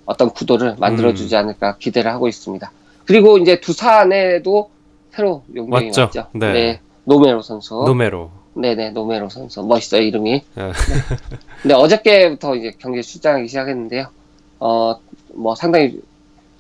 어떤 0.07 0.31
구도를 0.31 0.77
만들어주지 0.79 1.37
않을까 1.37 1.77
기대를 1.77 2.11
하고 2.11 2.27
있습니다. 2.27 2.73
그리고 3.05 3.37
이제 3.37 3.61
두산에도 3.61 4.71
새로 5.11 5.43
용병이 5.55 5.89
왔죠. 5.89 6.01
왔죠. 6.01 6.27
네. 6.33 6.81
노메로 7.05 7.43
선수. 7.43 7.75
노메로. 7.75 8.31
네네, 8.55 8.93
노메로 8.93 9.29
선수. 9.29 9.63
멋있어요, 9.63 10.01
이름이. 10.01 10.33
예. 10.33 10.73
근데 11.61 11.75
어저께부터 11.75 12.57
이제 12.57 12.73
경기에 12.79 13.03
출장하기 13.03 13.47
시작했는데요. 13.47 14.07
어, 14.61 14.99
뭐 15.35 15.55
상당히 15.55 16.01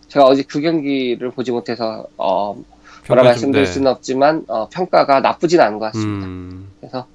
제가 0.08 0.26
어제 0.26 0.42
그 0.42 0.60
경기를 0.60 1.30
보지 1.30 1.50
못해서 1.50 2.06
어, 2.18 2.62
뭐라 3.08 3.22
말씀드릴 3.22 3.64
네. 3.64 3.72
수는 3.72 3.90
없지만 3.90 4.44
어, 4.48 4.68
평가가 4.68 5.20
나쁘진 5.20 5.62
않은 5.62 5.78
것 5.78 5.86
같습니다. 5.86 6.26
음. 6.26 6.68
그래서 6.80 7.06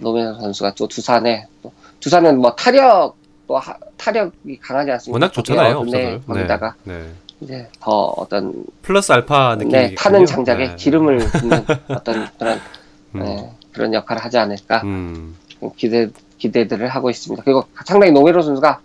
노면 0.00 0.40
선수가 0.40 0.74
또 0.74 0.86
두산에 0.88 1.46
또 1.62 1.72
두산은 2.00 2.38
뭐 2.38 2.54
타력 2.54 3.16
또 3.46 3.56
하, 3.56 3.76
타력이 3.96 4.58
강하지 4.60 4.90
않습니까? 4.92 5.14
워낙 5.14 5.32
좋잖아요. 5.32 5.84
네, 5.84 6.20
거기다가 6.26 6.74
네. 6.84 6.98
네. 6.98 7.10
이제 7.40 7.68
더 7.80 8.06
어떤 8.16 8.64
플러스 8.82 9.12
알파 9.12 9.56
느낌 9.56 9.72
네, 9.72 9.94
타는 9.94 10.26
장작에 10.26 10.68
네. 10.68 10.76
기름을 10.76 11.18
붓는 11.32 11.64
어떤 11.88 12.28
그런 12.38 12.60
음. 13.14 13.20
네, 13.20 13.50
그런 13.72 13.94
역할을 13.94 14.24
하지 14.24 14.38
않을까 14.38 14.82
음. 14.82 15.36
기대 15.76 16.08
기대들을 16.38 16.88
하고 16.88 17.10
있습니다. 17.10 17.42
그리고 17.44 17.64
상당히 17.84 18.12
노메로 18.12 18.42
선수가 18.42 18.80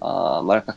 어 0.00 0.42
뭐랄까 0.42 0.74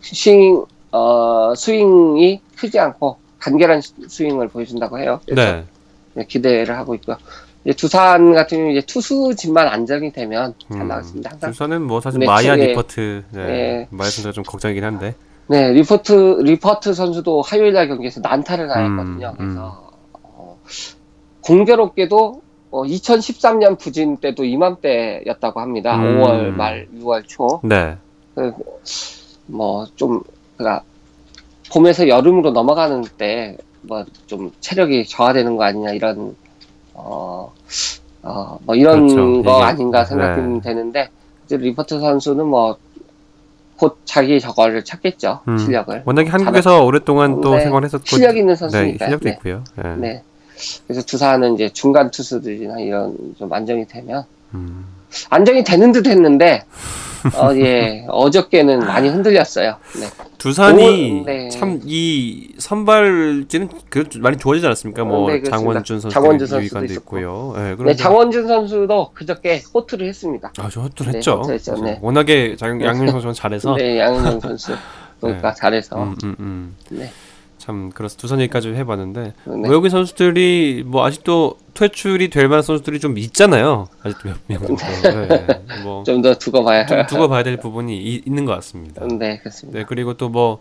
스윙 0.00 0.64
어 0.92 1.52
스윙이 1.56 2.40
크지 2.56 2.78
않고 2.78 3.18
간결한 3.38 3.80
스윙을 4.08 4.48
보여준다고 4.48 4.98
해요. 4.98 5.20
그래서 5.26 5.64
네. 6.14 6.24
기대를 6.26 6.76
하고 6.76 6.94
있고요. 6.96 7.16
이제 7.64 7.74
두산 7.76 8.32
같은 8.32 8.58
경우 8.58 8.70
이제 8.70 8.80
투수진만 8.86 9.68
안정이 9.68 10.12
되면 10.12 10.54
잘 10.72 10.80
음, 10.82 10.88
나왔습니다. 10.88 11.30
항상. 11.32 11.50
두산은 11.50 11.82
뭐 11.82 12.00
사실 12.00 12.20
네, 12.20 12.26
마야 12.26 12.56
네, 12.56 12.68
니퍼트 12.68 13.24
네, 13.32 13.46
네. 13.46 13.88
마야 13.90 14.10
선수가 14.10 14.32
좀 14.32 14.44
걱정이긴 14.44 14.82
한데. 14.84 15.14
네, 15.46 15.72
니퍼트 15.72 16.40
니퍼트 16.42 16.94
선수도 16.94 17.42
화요일 17.42 17.72
날 17.72 17.88
경기에서 17.88 18.20
난타를 18.20 18.68
당했거든요. 18.68 19.28
음, 19.28 19.36
그래서 19.36 19.90
음. 20.14 20.20
어, 20.22 20.58
공교롭게도 21.42 22.42
어, 22.70 22.82
2013년 22.84 23.78
부진 23.78 24.16
때도 24.18 24.44
이맘때였다고 24.44 25.60
합니다. 25.60 25.96
음. 25.96 26.18
5월 26.22 26.50
말 26.50 26.86
6월 26.94 27.24
초. 27.26 27.60
네. 27.64 27.96
그, 28.34 28.52
뭐좀 29.46 30.22
그니까 30.56 30.82
봄에서 31.72 32.08
여름으로 32.08 32.52
넘어가는 32.52 33.04
때 33.18 33.56
뭐 33.82 34.04
좀 34.26 34.52
체력이 34.60 35.06
저하되는 35.06 35.56
거 35.56 35.64
아니냐 35.64 35.92
이런 35.92 36.36
어, 36.94 37.52
어, 38.22 38.58
뭐 38.64 38.74
이런 38.74 39.06
그렇죠. 39.06 39.42
거 39.42 39.58
이게, 39.58 39.64
아닌가 39.64 40.04
생각이 40.04 40.40
네. 40.40 40.60
되는데, 40.60 41.08
리포트 41.48 42.00
선수는 42.00 42.46
뭐, 42.46 42.76
곧 43.76 43.98
자기 44.04 44.38
저거를 44.40 44.84
찾겠죠, 44.84 45.40
음. 45.48 45.58
실력을. 45.58 46.02
워낙에 46.04 46.28
한국에서 46.28 46.70
다 46.70 46.80
오랫동안 46.82 47.40
또 47.40 47.54
네. 47.54 47.60
생활했었고. 47.60 48.04
실력 48.04 48.36
있는 48.36 48.54
선수니까. 48.54 48.98
네, 48.98 49.04
실력도 49.06 49.24
네. 49.24 49.30
있고요. 49.32 49.64
네. 49.76 49.96
네. 49.96 50.22
그래서 50.86 51.02
두산은 51.02 51.54
이제 51.54 51.70
중간 51.70 52.10
투수들이나 52.10 52.80
이런 52.80 53.16
좀 53.38 53.50
안정이 53.50 53.86
되면, 53.86 54.24
음. 54.54 54.86
안정이 55.28 55.64
되는 55.64 55.92
듯 55.92 56.06
했는데, 56.06 56.64
어, 57.36 57.54
예, 57.54 58.06
어저께는 58.08 58.80
많이 58.80 59.08
흔들렸어요. 59.08 59.76
네. 59.98 60.06
두산이 60.38 61.22
네. 61.26 61.48
참이 61.50 62.48
선발진은 62.56 63.68
그 63.90 64.08
많이 64.20 64.38
좋아지지 64.38 64.66
않았습니까? 64.66 65.04
뭐 65.04 65.30
네, 65.30 65.42
장원준 65.42 66.00
선수, 66.00 66.14
장원준 66.14 66.46
선수도 66.46 66.84
있고요. 66.94 67.52
네, 67.56 67.76
네, 67.78 67.94
장원준 67.94 68.48
선수도 68.48 69.10
그저께 69.12 69.62
호투를 69.74 70.08
했습니다. 70.08 70.52
아, 70.58 70.68
저 70.72 70.80
호투를 70.80 71.12
네, 71.12 71.18
했죠. 71.18 71.42
했죠. 71.46 71.74
네. 71.82 71.98
워낙에 72.00 72.56
양윤 72.62 73.08
선수가 73.08 73.34
잘해서. 73.34 73.74
네, 73.76 73.98
양윤 73.98 74.40
선수. 74.40 74.74
그러니까 75.20 75.52
잘해서. 75.52 76.02
음, 76.02 76.16
음, 76.24 76.36
음. 76.40 76.76
네. 76.88 77.12
참 77.70 77.90
그래서 77.94 78.16
두산 78.16 78.40
얘기까지 78.40 78.68
해봤는데 78.70 79.22
네. 79.44 79.68
외국인 79.68 79.90
선수들이 79.90 80.82
뭐 80.86 81.04
아직도 81.06 81.56
퇴출이 81.74 82.28
될 82.30 82.48
만한 82.48 82.62
선수들이 82.62 82.98
좀 82.98 83.16
있잖아요. 83.16 83.86
아직도 84.02 84.30
몇명 84.48 84.76
정도. 84.76 85.26
네. 85.28 85.46
뭐 85.84 86.02
좀 86.04 86.20
더 86.20 86.34
두고 86.34 86.64
봐야 86.64 86.84
좀 86.84 87.06
두고 87.06 87.28
봐야 87.28 87.44
될 87.44 87.56
부분이 87.62 87.96
이, 87.96 88.22
있는 88.26 88.44
것 88.44 88.54
같습니다. 88.56 89.06
네, 89.06 89.38
그렇습니다. 89.38 89.78
네, 89.78 89.84
그리고 89.88 90.14
또 90.14 90.28
뭐 90.28 90.58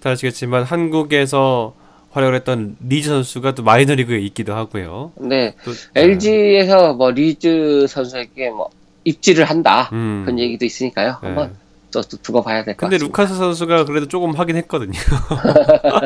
다 0.00 0.10
아시겠지만 0.10 0.64
한국에서 0.64 1.74
활약을 2.10 2.34
했던 2.34 2.76
리즈 2.86 3.08
선수가 3.08 3.54
또 3.54 3.62
마이너리그에 3.62 4.18
있기도 4.18 4.52
하고요. 4.52 5.12
네. 5.16 5.54
또, 5.64 5.70
LG에서 5.94 6.94
뭐 6.94 7.12
리즈 7.12 7.86
선수에게 7.88 8.50
뭐 8.50 8.68
입질을 9.04 9.44
한다 9.44 9.88
음. 9.92 10.22
그런 10.24 10.38
얘기도 10.40 10.64
있으니까요. 10.64 11.18
네. 11.22 11.28
한번 11.28 11.54
또, 11.92 12.02
또 12.02 12.16
두고 12.16 12.42
봐야 12.42 12.64
될 12.64 12.74
것 12.76 12.86
같습니다. 12.86 12.88
근데 12.88 12.98
루카스 13.06 13.36
선수가 13.36 13.84
그래도 13.84 14.08
조금 14.08 14.32
하긴 14.32 14.56
했거든요. 14.56 14.98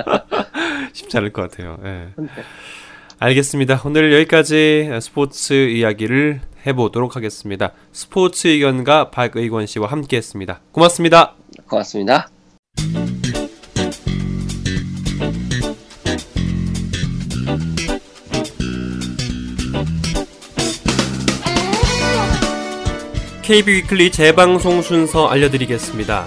쉽지 0.92 1.16
않을 1.18 1.33
것 1.33 1.51
같아요. 1.51 1.79
네. 1.83 2.09
알겠습니다. 3.18 3.81
오늘 3.85 4.12
여기까지 4.12 4.90
스포츠 5.01 5.53
이야기를 5.55 6.40
해보도록 6.66 7.16
하겠습니다. 7.16 7.72
스포츠 7.92 8.49
의견가 8.49 9.11
박의권 9.11 9.66
씨와 9.66 9.88
함께했습니다. 9.88 10.61
고맙습니다. 10.72 11.35
고맙습니다. 11.68 12.29
KB 23.46 23.74
위클리 23.74 24.11
재방송 24.11 24.82
순서 24.82 25.28
알려드리겠습니다. 25.28 26.26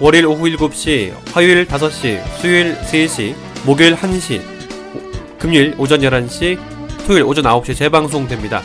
월요일 0.00 0.24
오후 0.24 0.44
7시, 0.44 1.12
화요일 1.34 1.66
5시, 1.66 2.38
수요일 2.38 2.74
3시, 2.78 3.34
목요일 3.66 3.94
1시, 3.94 4.40
금요일 5.38 5.74
오전 5.76 6.00
11시, 6.00 6.58
토요일 7.06 7.24
오전 7.24 7.44
9시 7.44 7.76
재방송됩니다. 7.76 8.62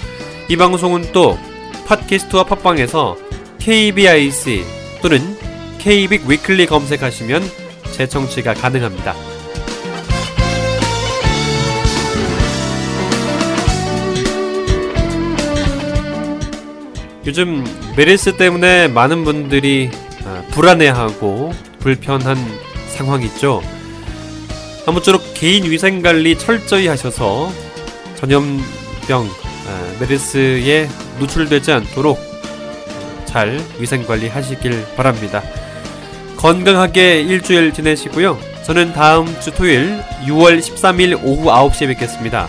이 0.48 0.56
방송은 0.56 1.12
또 1.12 1.38
팟캐스트와 1.88 2.46
팟빵에서 2.46 3.18
KBIC 3.60 4.64
또는 5.02 5.20
KBIC 5.80 6.24
위클리 6.26 6.68
검색하시면 6.68 7.44
재청취가 7.92 8.54
가능합니다. 8.54 9.14
요즘 17.26 17.66
메르스 18.00 18.38
때문에 18.38 18.88
많은 18.88 19.26
분들이 19.26 19.92
아, 20.24 20.42
불안해하고 20.52 21.52
불편한 21.80 22.38
상황이 22.88 23.26
있죠. 23.26 23.62
아무쪼록 24.88 25.34
개인 25.34 25.70
위생 25.70 26.02
관리 26.02 26.38
철저히 26.38 26.88
하셔서 26.88 27.52
전염병 28.16 29.28
아, 29.68 29.96
메르스에 30.00 30.88
노출되지 31.20 31.74
않도록 31.74 32.18
잘 33.26 33.62
위생 33.80 34.06
관리 34.06 34.30
하시길 34.30 34.96
바랍니다. 34.96 35.44
건강하게 36.38 37.24
일주일 37.24 37.74
지내시고요. 37.74 38.40
저는 38.64 38.94
다음 38.94 39.28
주 39.42 39.52
토요일 39.52 40.02
6월 40.26 40.58
13일 40.60 41.20
오후 41.22 41.50
9시에 41.50 41.88
뵙겠습니다. 41.88 42.48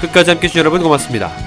끝까지 0.00 0.30
함께 0.30 0.46
해주신 0.46 0.60
여러분 0.60 0.82
고맙습니다. 0.82 1.41